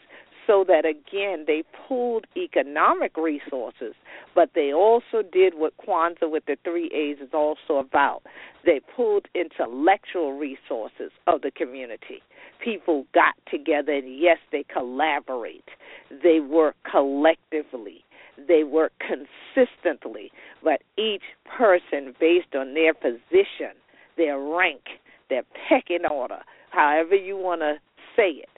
so 0.48 0.64
that 0.66 0.84
again 0.86 1.44
they 1.46 1.62
pooled 1.86 2.26
economic 2.36 3.16
resources, 3.16 3.94
but 4.34 4.50
they 4.54 4.72
also 4.72 5.22
did 5.30 5.54
what 5.54 5.74
Kwanzaa 5.76 6.30
with 6.30 6.46
the 6.46 6.56
three 6.64 6.86
A's 6.86 7.22
is 7.22 7.34
also 7.34 7.76
about. 7.76 8.22
They 8.64 8.80
pooled 8.96 9.26
intellectual 9.34 10.32
resources 10.32 11.12
of 11.26 11.42
the 11.42 11.50
community. 11.50 12.22
People 12.64 13.06
got 13.14 13.34
together 13.48 13.92
and 13.92 14.18
yes, 14.18 14.38
they 14.50 14.64
collaborate. 14.72 15.68
They 16.10 16.40
work 16.40 16.76
collectively. 16.90 18.02
They 18.46 18.64
work 18.64 18.92
consistently, 19.00 20.30
but 20.62 20.82
each 20.96 21.22
person, 21.44 22.14
based 22.20 22.54
on 22.54 22.74
their 22.74 22.94
position, 22.94 23.74
their 24.16 24.38
rank, 24.38 24.82
their 25.28 25.42
pecking 25.68 26.06
order, 26.10 26.40
however 26.70 27.14
you 27.14 27.36
want 27.36 27.62
to 27.62 27.74
say 28.16 28.30
it, 28.30 28.48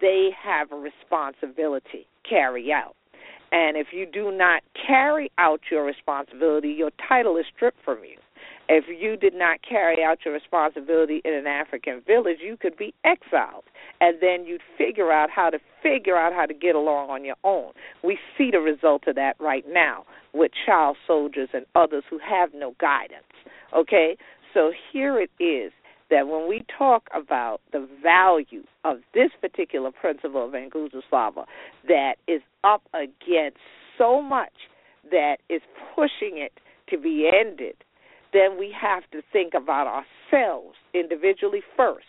they 0.00 0.30
have 0.42 0.72
a 0.72 0.76
responsibility 0.76 2.06
carry 2.28 2.72
out. 2.72 2.94
And 3.52 3.76
if 3.76 3.88
you 3.92 4.06
do 4.06 4.32
not 4.32 4.62
carry 4.86 5.30
out 5.38 5.60
your 5.70 5.84
responsibility, 5.84 6.70
your 6.70 6.90
title 7.08 7.36
is 7.36 7.44
stripped 7.54 7.84
from 7.84 7.98
you. 8.02 8.16
If 8.74 8.84
you 8.88 9.18
did 9.18 9.34
not 9.34 9.58
carry 9.68 10.02
out 10.02 10.20
your 10.24 10.32
responsibility 10.32 11.20
in 11.26 11.34
an 11.34 11.46
African 11.46 12.00
village, 12.06 12.38
you 12.40 12.56
could 12.56 12.74
be 12.74 12.94
exiled. 13.04 13.64
And 14.00 14.16
then 14.22 14.46
you'd 14.46 14.62
figure 14.78 15.12
out 15.12 15.28
how 15.28 15.50
to 15.50 15.58
figure 15.82 16.16
out 16.16 16.32
how 16.32 16.46
to 16.46 16.54
get 16.54 16.74
along 16.74 17.10
on 17.10 17.22
your 17.22 17.36
own. 17.44 17.72
We 18.02 18.18
see 18.38 18.48
the 18.50 18.60
result 18.60 19.02
of 19.06 19.14
that 19.16 19.34
right 19.38 19.64
now 19.68 20.06
with 20.32 20.52
child 20.64 20.96
soldiers 21.06 21.50
and 21.52 21.66
others 21.74 22.04
who 22.08 22.18
have 22.26 22.54
no 22.54 22.74
guidance. 22.80 23.24
Okay? 23.76 24.16
So 24.54 24.72
here 24.90 25.20
it 25.20 25.30
is 25.38 25.70
that 26.08 26.26
when 26.26 26.48
we 26.48 26.64
talk 26.78 27.08
about 27.14 27.60
the 27.72 27.86
value 28.02 28.64
of 28.84 29.00
this 29.12 29.32
particular 29.42 29.90
principle 29.90 30.46
of 30.46 30.52
Nguzo 30.52 31.02
Saba 31.10 31.44
that 31.88 32.14
is 32.26 32.40
up 32.64 32.82
against 32.94 33.58
so 33.98 34.22
much 34.22 34.52
that 35.10 35.36
is 35.50 35.60
pushing 35.94 36.38
it 36.38 36.52
to 36.88 36.96
be 36.96 37.28
ended 37.30 37.76
then 38.32 38.58
we 38.58 38.74
have 38.78 39.02
to 39.12 39.22
think 39.32 39.54
about 39.54 39.86
ourselves 39.86 40.76
individually 40.94 41.62
first 41.76 42.06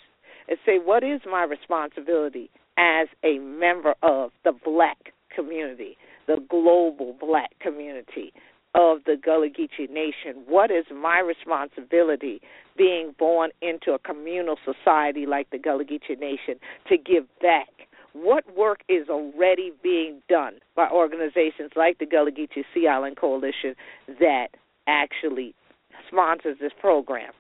and 0.48 0.58
say, 0.66 0.78
what 0.78 1.04
is 1.04 1.22
my 1.30 1.44
responsibility 1.44 2.50
as 2.78 3.08
a 3.24 3.40
member 3.40 3.96
of 4.02 4.32
the 4.44 4.52
black 4.66 5.14
community, 5.36 5.98
the 6.28 6.38
global 6.50 7.16
black 7.20 7.52
community? 7.60 8.34
of 8.76 9.00
the 9.06 9.16
Gullah 9.16 9.50
Geechee 9.50 9.90
Nation? 9.90 10.44
What 10.48 10.72
is 10.72 10.86
my 10.92 11.20
responsibility 11.20 12.42
being 12.76 13.14
born 13.20 13.52
into 13.62 13.92
a 13.92 14.00
communal 14.00 14.58
society 14.66 15.26
like 15.26 15.50
the 15.52 15.60
Gullah 15.60 15.86
Geechee 15.86 16.20
Nation 16.20 16.56
to 16.88 16.98
give 16.98 17.26
back? 17.42 17.70
What 18.14 18.44
work 18.56 18.82
is 18.90 19.10
already 19.10 19.74
being 19.82 20.22
done 20.30 20.56
by 20.76 20.88
organizations 20.90 21.72
like 21.76 22.00
the 22.00 22.06
Gullah 22.06 22.32
Geechee 22.32 22.64
Sea 22.74 22.88
Island 22.88 23.18
Coalition 23.18 23.76
that 24.20 24.48
actually 24.88 25.56
sponsors 26.10 26.58
this 26.60 26.74
program? 26.80 27.32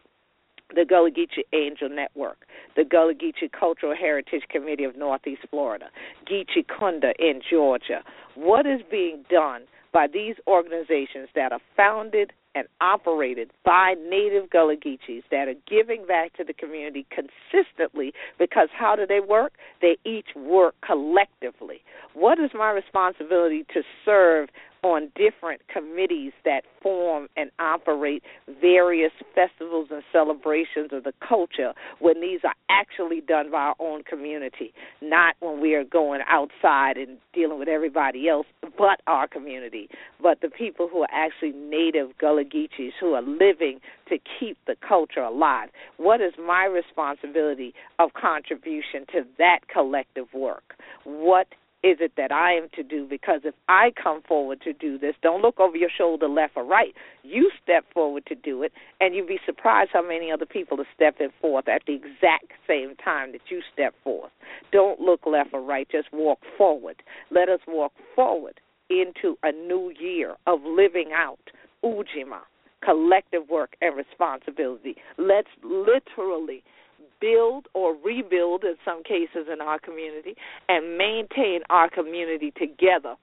the 0.75 0.85
Gullah 0.85 1.11
Geechee 1.11 1.43
Angel 1.53 1.89
Network, 1.89 2.47
the 2.75 2.83
Gullah 2.83 3.13
Geechee 3.13 3.51
Cultural 3.51 3.95
Heritage 3.95 4.43
Committee 4.49 4.83
of 4.83 4.95
Northeast 4.95 5.43
Florida, 5.49 5.85
Geechee 6.29 6.65
Kunda 6.65 7.13
in 7.19 7.41
Georgia. 7.47 8.03
What 8.35 8.65
is 8.65 8.81
being 8.89 9.23
done 9.29 9.63
by 9.91 10.07
these 10.11 10.35
organizations 10.47 11.29
that 11.35 11.51
are 11.51 11.59
founded 11.77 12.33
and 12.55 12.67
operated 12.81 13.51
by 13.65 13.95
native 14.09 14.49
Gullah 14.49 14.75
Geechees 14.75 15.23
that 15.31 15.47
are 15.47 15.55
giving 15.67 16.05
back 16.05 16.35
to 16.37 16.43
the 16.43 16.53
community 16.53 17.05
consistently 17.09 18.13
because 18.37 18.69
how 18.71 18.95
do 18.95 19.07
they 19.07 19.19
work? 19.19 19.53
They 19.81 19.97
each 20.05 20.29
work 20.35 20.75
collectively. 20.85 21.81
What 22.13 22.39
is 22.39 22.51
my 22.53 22.71
responsibility 22.71 23.65
to 23.73 23.81
serve 24.05 24.49
on 24.83 25.11
different 25.15 25.61
committees 25.67 26.33
that 26.43 26.63
form 26.81 27.27
and 27.37 27.49
operate 27.59 28.21
various 28.61 29.11
festivals 29.33 29.87
and 29.91 30.03
celebrations 30.11 30.89
of 30.91 31.03
the 31.05 31.13
culture 31.27 31.73
when 31.99 32.19
these 32.19 32.41
are 32.43 32.53
actually 32.69 33.21
done 33.21 33.49
by 33.49 33.57
our 33.57 33.75
own 33.79 34.03
community, 34.03 34.73
not 35.01 35.35
when 35.39 35.61
we 35.61 35.73
are 35.73 35.85
going 35.85 36.21
outside 36.27 36.97
and 36.97 37.17
dealing 37.33 37.57
with 37.57 37.69
everybody 37.69 38.27
else 38.27 38.45
but 38.77 38.99
our 39.07 39.27
community, 39.27 39.89
but 40.21 40.41
the 40.41 40.49
people 40.49 40.89
who 40.91 41.01
are 41.01 41.11
actually 41.11 41.51
native 41.51 42.17
Gullah 42.17 42.43
Geechees 42.43 42.91
who 42.99 43.13
are 43.13 43.21
living 43.21 43.79
to 44.09 44.17
keep 44.39 44.57
the 44.67 44.75
culture 44.87 45.21
alive. 45.21 45.69
What 45.97 46.21
is 46.21 46.33
my 46.43 46.65
responsibility 46.65 47.73
of 47.99 48.11
contribution 48.13 49.05
to 49.13 49.21
that 49.37 49.59
collective 49.71 50.27
work? 50.33 50.75
What 51.05 51.47
is 51.83 51.97
it 51.99 52.13
that 52.15 52.31
I 52.31 52.53
am 52.53 52.69
to 52.75 52.83
do? 52.83 53.05
Because 53.07 53.41
if 53.43 53.53
I 53.67 53.91
come 54.01 54.21
forward 54.25 54.61
to 54.61 54.71
do 54.71 54.97
this, 54.97 55.15
don't 55.21 55.41
look 55.41 55.59
over 55.59 55.75
your 55.75 55.89
shoulder 55.95 56.29
left 56.29 56.53
or 56.55 56.63
right. 56.63 56.93
You 57.23 57.51
step 57.61 57.83
forward 57.93 58.25
to 58.27 58.35
do 58.35 58.63
it, 58.63 58.71
and 59.01 59.13
you'd 59.13 59.27
be 59.27 59.39
surprised 59.45 59.89
how 59.91 60.01
many 60.01 60.31
other 60.31 60.45
people 60.45 60.79
are 60.79 60.87
stepping 60.95 61.29
forth 61.41 61.67
at 61.67 61.81
the 61.85 61.93
exact 61.93 62.53
same 62.65 62.95
time 63.03 63.33
that 63.33 63.41
you 63.49 63.61
step 63.73 63.93
forth. 64.03 64.31
Don't 64.71 65.01
look 65.01 65.25
left 65.25 65.49
or 65.53 65.61
right, 65.61 65.87
just 65.91 66.07
walk 66.13 66.39
forward. 66.57 67.03
Let 67.31 67.49
us 67.49 67.59
walk 67.67 67.91
forward 68.15 68.61
into 68.89 69.37
a 69.43 69.51
new 69.51 69.91
year 69.99 70.35
of 70.47 70.61
living 70.63 71.11
out 71.13 71.39
Ujima, 71.83 72.41
collective 72.83 73.49
work 73.49 73.75
and 73.81 73.95
responsibility. 73.97 74.95
Let's 75.17 75.49
literally 75.63 76.63
build 77.23 77.67
or 77.73 77.95
rebuild 78.03 78.65
in 78.65 78.75
some 78.83 79.01
cases 79.01 79.47
in 79.51 79.61
our 79.61 79.79
community 79.79 80.35
and 80.67 80.97
maintain 80.97 81.61
our 81.69 81.89
community 81.89 82.51
together 82.57 83.15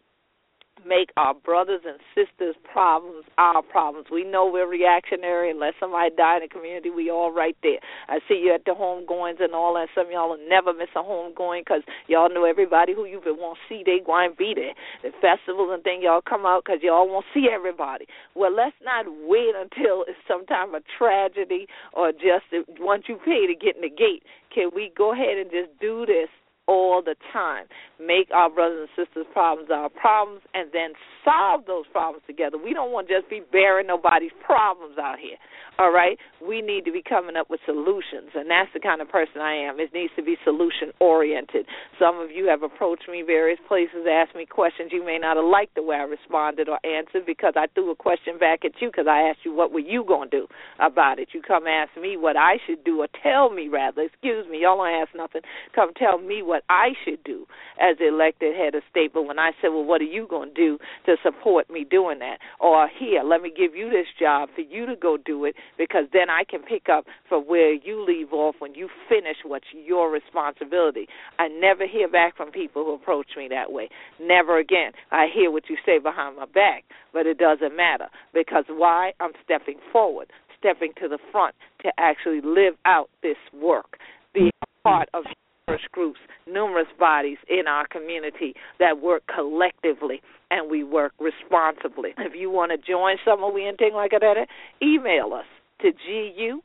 make 0.87 1.11
our 1.17 1.35
brothers 1.35 1.83
and 1.87 1.99
sisters' 2.15 2.57
problems 2.71 3.25
our 3.39 3.63
problems. 3.63 4.07
We 4.13 4.25
know 4.25 4.51
we're 4.51 4.69
reactionary. 4.69 5.51
Unless 5.51 5.75
somebody 5.81 6.11
die 6.17 6.37
in 6.37 6.43
the 6.43 6.49
community, 6.49 6.91
we 6.91 7.11
all 7.11 7.33
right 7.33 7.57
there. 7.63 7.79
I 8.09 8.19
see 8.29 8.43
you 8.45 8.55
at 8.55 8.65
the 8.65 8.75
home 8.75 9.07
goings 9.07 9.39
and 9.41 9.55
all 9.55 9.75
that. 9.75 9.89
Some 9.95 10.07
of 10.07 10.13
y'all 10.13 10.31
will 10.31 10.49
never 10.49 10.73
miss 10.73 10.89
a 10.97 11.03
home 11.03 11.33
going 11.35 11.63
because 11.63 11.83
y'all 12.07 12.33
know 12.33 12.45
everybody 12.45 12.95
who 12.95 13.05
you 13.05 13.21
want 13.25 13.59
to 13.59 13.63
see. 13.69 13.83
They 13.85 14.05
going 14.05 14.31
to 14.31 14.37
be 14.37 14.55
there. 14.55 14.75
The 15.03 15.17
festivals 15.21 15.71
and 15.73 15.83
things, 15.83 16.03
y'all 16.05 16.23
come 16.23 16.47
out 16.47 16.65
because 16.65 16.81
y'all 16.83 17.09
want 17.09 17.27
to 17.33 17.41
see 17.41 17.49
everybody. 17.53 18.07
Well, 18.35 18.55
let's 18.55 18.77
not 18.85 19.07
wait 19.09 19.55
until 19.57 20.05
it's 20.09 20.21
some 20.29 20.47
time 20.47 20.75
of 20.75 20.83
tragedy 20.99 21.67
or 21.93 22.13
just 22.13 22.47
once 22.79 23.05
you 23.09 23.17
pay 23.25 23.47
to 23.47 23.55
get 23.55 23.77
in 23.77 23.83
the 23.83 23.91
gate. 23.91 24.23
Can 24.55 24.71
we 24.75 24.93
go 24.97 25.13
ahead 25.13 25.39
and 25.39 25.51
just 25.51 25.71
do 25.81 26.07
this 26.07 26.29
all 26.71 27.03
the 27.03 27.17
time. 27.33 27.67
Make 28.01 28.31
our 28.33 28.49
brothers 28.49 28.89
and 28.89 29.07
sisters' 29.07 29.27
problems 29.33 29.69
our 29.71 29.91
problems 29.91 30.41
and 30.55 30.71
then 30.73 30.97
solve 31.25 31.67
those 31.67 31.85
problems 31.93 32.25
together. 32.27 32.57
We 32.57 32.73
don't 32.73 32.93
want 32.93 33.09
to 33.09 33.21
just 33.21 33.29
be 33.29 33.43
bearing 33.53 33.87
nobody's 33.87 34.33
problems 34.45 34.97
out 34.97 35.19
here. 35.21 35.37
All 35.79 35.93
right? 35.93 36.19
We 36.41 36.61
need 36.61 36.85
to 36.85 36.93
be 36.93 37.03
coming 37.03 37.37
up 37.37 37.49
with 37.49 37.61
solutions, 37.65 38.33
and 38.35 38.51
that's 38.51 38.69
the 38.73 38.81
kind 38.81 39.01
of 39.01 39.09
person 39.09 39.41
I 39.41 39.55
am. 39.69 39.81
It 39.81 39.93
needs 39.93 40.13
to 40.17 40.23
be 40.23 40.37
solution 40.45 40.93
oriented. 41.01 41.65
Some 41.99 42.19
of 42.21 42.31
you 42.31 42.49
have 42.49 42.63
approached 42.63 43.09
me 43.09 43.23
various 43.25 43.59
places, 43.69 44.05
asked 44.09 44.35
me 44.35 44.45
questions. 44.45 44.93
You 44.93 45.05
may 45.05 45.19
not 45.19 45.37
have 45.37 45.47
liked 45.47 45.75
the 45.77 45.83
way 45.83 45.97
I 45.97 46.05
responded 46.05 46.69
or 46.69 46.79
answered 46.85 47.25
because 47.25 47.55
I 47.57 47.67
threw 47.75 47.91
a 47.91 47.97
question 47.97 48.39
back 48.39 48.65
at 48.65 48.73
you 48.81 48.89
because 48.89 49.07
I 49.09 49.29
asked 49.29 49.41
you 49.45 49.55
what 49.55 49.73
were 49.73 49.81
you 49.81 50.05
going 50.05 50.31
to 50.31 50.41
do 50.41 50.47
about 50.81 51.19
it. 51.19 51.29
You 51.33 51.41
come 51.41 51.67
ask 51.67 51.91
me 52.01 52.17
what 52.17 52.37
I 52.37 52.57
should 52.67 52.85
do, 52.85 53.01
or 53.01 53.09
tell 53.23 53.51
me 53.51 53.69
rather. 53.69 54.03
Excuse 54.03 54.47
me, 54.51 54.63
y'all 54.63 54.77
don't 54.77 54.89
ask 54.89 55.11
nothing. 55.15 55.43
Come 55.75 55.93
tell 55.97 56.19
me 56.19 56.43
what 56.43 56.63
I 56.69 56.91
should 57.05 57.25
do 57.25 57.47
as 57.81 57.90
the 57.99 58.09
elected 58.09 58.55
head 58.57 58.75
of 58.75 58.83
state. 58.91 59.13
But 59.13 59.23
when 59.23 59.39
I 59.39 59.53
said, 59.61 59.69
well, 59.69 59.85
what 59.85 60.01
are 60.01 60.05
you 60.05 60.27
going 60.29 60.55
to 60.55 60.55
do 60.55 60.79
to 61.07 61.17
support 61.23 61.71
me 61.71 61.85
doing 61.89 62.19
that? 62.21 62.39
Or 62.61 62.89
here, 62.89 63.23
let 63.23 63.43
me 63.43 63.53
give 63.55 63.75
you 63.75 63.91
this 63.91 64.07
job 64.19 64.49
for 64.55 64.63
you 64.63 64.87
to 64.87 64.97
go 64.97 65.17
do 65.17 65.45
it 65.45 65.55
because 65.79 66.05
then 66.13 66.31
I 66.31 66.45
can 66.49 66.61
pick 66.63 66.89
up 66.89 67.07
for 67.29 67.43
where 67.43 67.73
you 67.73 68.05
leave 68.07 68.33
off 68.33 68.57
when 68.59 68.75
you 68.75 68.89
finish 69.09 69.37
what's 69.45 69.67
your 69.73 70.11
responsibility. 70.11 71.07
I 71.39 71.49
never 71.49 71.87
hear 71.87 72.09
back 72.09 72.37
from 72.37 72.51
people 72.51 72.85
who 72.85 72.95
approach 72.95 73.29
me 73.37 73.49
that 73.51 73.73
way. 73.73 73.89
Never 74.21 74.59
again. 74.59 74.93
I 75.11 75.27
hear 75.33 75.51
what 75.51 75.69
you 75.69 75.77
say 75.85 75.99
behind 75.99 76.37
my 76.37 76.47
back, 76.47 76.85
but 77.13 77.27
it 77.27 77.39
doesn't 77.39 77.77
matter 77.77 78.07
because 78.35 78.65
why? 78.69 79.13
I'm 79.21 79.33
stepping 79.45 79.79
forward, 79.93 80.31
stepping 80.59 80.93
to 81.01 81.09
the 81.09 81.19
front 81.33 81.55
to 81.83 81.91
actually 81.99 82.41
live 82.43 82.75
out 82.85 83.11
this 83.23 83.37
work, 83.53 83.99
be 84.35 84.51
part 84.83 85.09
of 85.15 85.25
numerous 85.71 85.89
groups, 85.93 86.21
numerous 86.47 86.89
bodies 86.99 87.39
in 87.49 87.67
our 87.67 87.87
community 87.89 88.55
that 88.79 89.01
work 89.01 89.23
collectively 89.33 90.21
and 90.51 90.71
we 90.71 90.83
work 90.83 91.13
responsibly. 91.21 92.11
If 92.19 92.33
you 92.35 92.51
want 92.51 92.73
to 92.73 92.79
join 92.79 93.17
some 93.25 93.45
of 93.45 93.55
we 93.55 93.67
anything 93.67 93.93
like 93.95 94.11
that, 94.11 94.47
email 94.83 95.33
us 95.33 95.45
to 95.83 95.93
G 95.93 96.33
U 96.37 96.63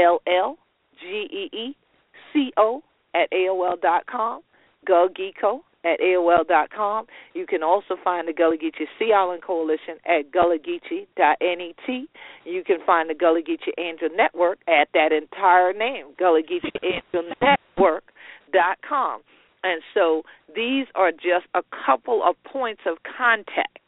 L 0.00 0.20
L 0.26 0.58
G 1.00 1.06
E 1.06 1.56
E 1.56 1.76
C 2.32 2.52
O 2.56 2.82
at 3.14 3.30
AOL 3.32 3.80
dot 3.80 4.06
com, 4.06 4.42
GullGeeCo 4.88 5.60
at 5.84 6.00
AOL 6.00 6.46
dot 6.46 6.70
com. 6.70 7.06
You 7.34 7.46
can 7.46 7.62
also 7.62 7.96
find 8.02 8.28
the 8.28 8.32
Gullah 8.32 8.56
Geechee 8.56 8.86
Sea 8.98 9.12
Island 9.16 9.42
Coalition 9.42 9.96
at 10.06 10.30
GullahGeechee.net. 10.32 12.08
You 12.44 12.64
can 12.64 12.78
find 12.84 13.08
the 13.08 13.14
Gullah 13.14 13.42
Geechee 13.42 13.78
Angel 13.78 14.08
Network 14.14 14.58
at 14.68 14.88
that 14.94 15.12
entire 15.12 15.72
name, 15.72 16.06
Gullah 16.18 16.42
Geechee 16.42 16.70
Angel 16.82 17.30
Network 17.40 18.04
dot 18.52 18.78
com. 18.86 19.20
And 19.62 19.82
so 19.92 20.22
these 20.54 20.86
are 20.94 21.12
just 21.12 21.46
a 21.54 21.62
couple 21.84 22.22
of 22.24 22.34
points 22.50 22.82
of 22.86 22.96
contact 23.16 23.78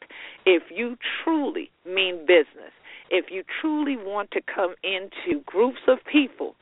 if 0.45 0.63
you 0.69 0.97
truly 1.23 1.71
mean 1.85 2.19
business 2.27 2.71
if 3.13 3.25
you 3.29 3.43
truly 3.61 3.95
want 3.95 4.31
to 4.31 4.41
come 4.41 4.73
into 4.83 5.39
groups 5.45 5.79
of 5.87 5.99
people 6.11 6.55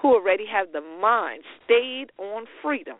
who 0.00 0.14
already 0.14 0.44
have 0.46 0.72
the 0.72 0.80
mind 1.02 1.42
stayed 1.64 2.06
on 2.18 2.44
freedom 2.62 2.96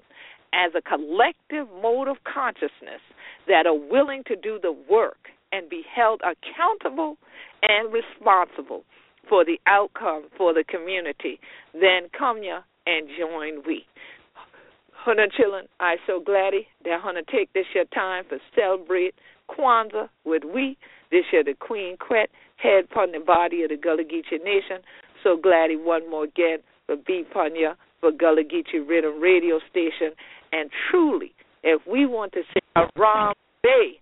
as 0.53 0.73
a 0.75 0.83
collective 0.83 1.69
mode 1.81 2.09
of 2.09 2.17
consciousness 2.25 3.01
that 3.47 3.65
are 3.65 3.79
willing 3.79 4.23
to 4.27 4.35
do 4.35 4.59
the 4.61 4.75
work 4.91 5.29
and 5.53 5.71
be 5.71 5.83
held 5.95 6.21
accountable 6.23 7.17
and 7.63 7.93
responsible 7.93 8.83
for 9.29 9.45
the 9.45 9.59
outcome 9.67 10.25
for 10.37 10.53
the 10.53 10.65
community, 10.65 11.39
then 11.73 12.09
come 12.17 12.43
ya 12.43 12.61
and 12.87 13.09
join 13.19 13.63
we. 13.67 13.85
Hunter 15.07 15.29
chillin', 15.39 15.69
I 15.79 15.99
so 16.05 16.19
gladdy 16.19 16.67
that 16.85 17.01
Hunter 17.01 17.23
take 17.31 17.53
this 17.53 17.67
your 17.77 17.85
time 17.95 18.25
for 18.29 18.39
celebrate 18.57 19.15
Kwanzaa 19.49 20.09
with 20.25 20.43
we. 20.43 20.77
This 21.13 21.23
year 21.33 21.45
the 21.45 21.55
Queen 21.55 21.97
Quet 21.97 22.29
head 22.57 22.87
upon 22.91 23.13
the 23.13 23.21
body 23.21 23.63
of 23.63 23.69
the 23.69 23.77
Gullah 23.77 24.03
Geechee 24.03 24.43
Nation. 24.43 24.83
So 25.23 25.37
glad 25.41 25.71
he 25.71 25.77
one 25.77 26.11
more 26.11 26.25
again 26.25 26.59
for 26.87 26.97
B 26.97 27.23
Punya 27.33 27.77
for 28.01 28.11
Gullah 28.11 28.43
Geechee 28.43 28.85
Riddim 28.85 29.23
Radio 29.23 29.61
Station. 29.71 30.11
And 30.51 30.71
truly, 30.91 31.33
if 31.63 31.81
we 31.87 32.05
want 32.07 32.33
to 32.33 32.43
say 32.53 32.61
Haram 32.75 33.35
Day, 33.63 34.01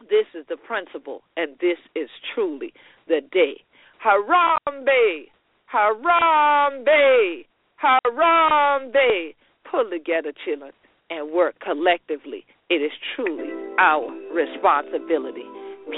this 0.00 0.26
is 0.34 0.44
the 0.48 0.56
principle, 0.56 1.22
and 1.36 1.52
this 1.60 1.78
is 1.94 2.08
truly 2.34 2.72
the 3.06 3.20
day. 3.30 3.60
Harambee, 4.04 5.28
Haram 5.66 6.84
Bay, 6.84 7.46
Harambee. 7.80 9.34
Pull 9.70 9.90
together, 9.90 10.32
children, 10.44 10.72
and 11.10 11.30
work 11.32 11.56
collectively. 11.60 12.44
It 12.70 12.82
is 12.82 12.92
truly 13.14 13.50
our 13.78 14.08
responsibility. 14.32 15.44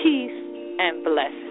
Peace 0.03 0.31
and 0.79 1.05
blessings. 1.05 1.50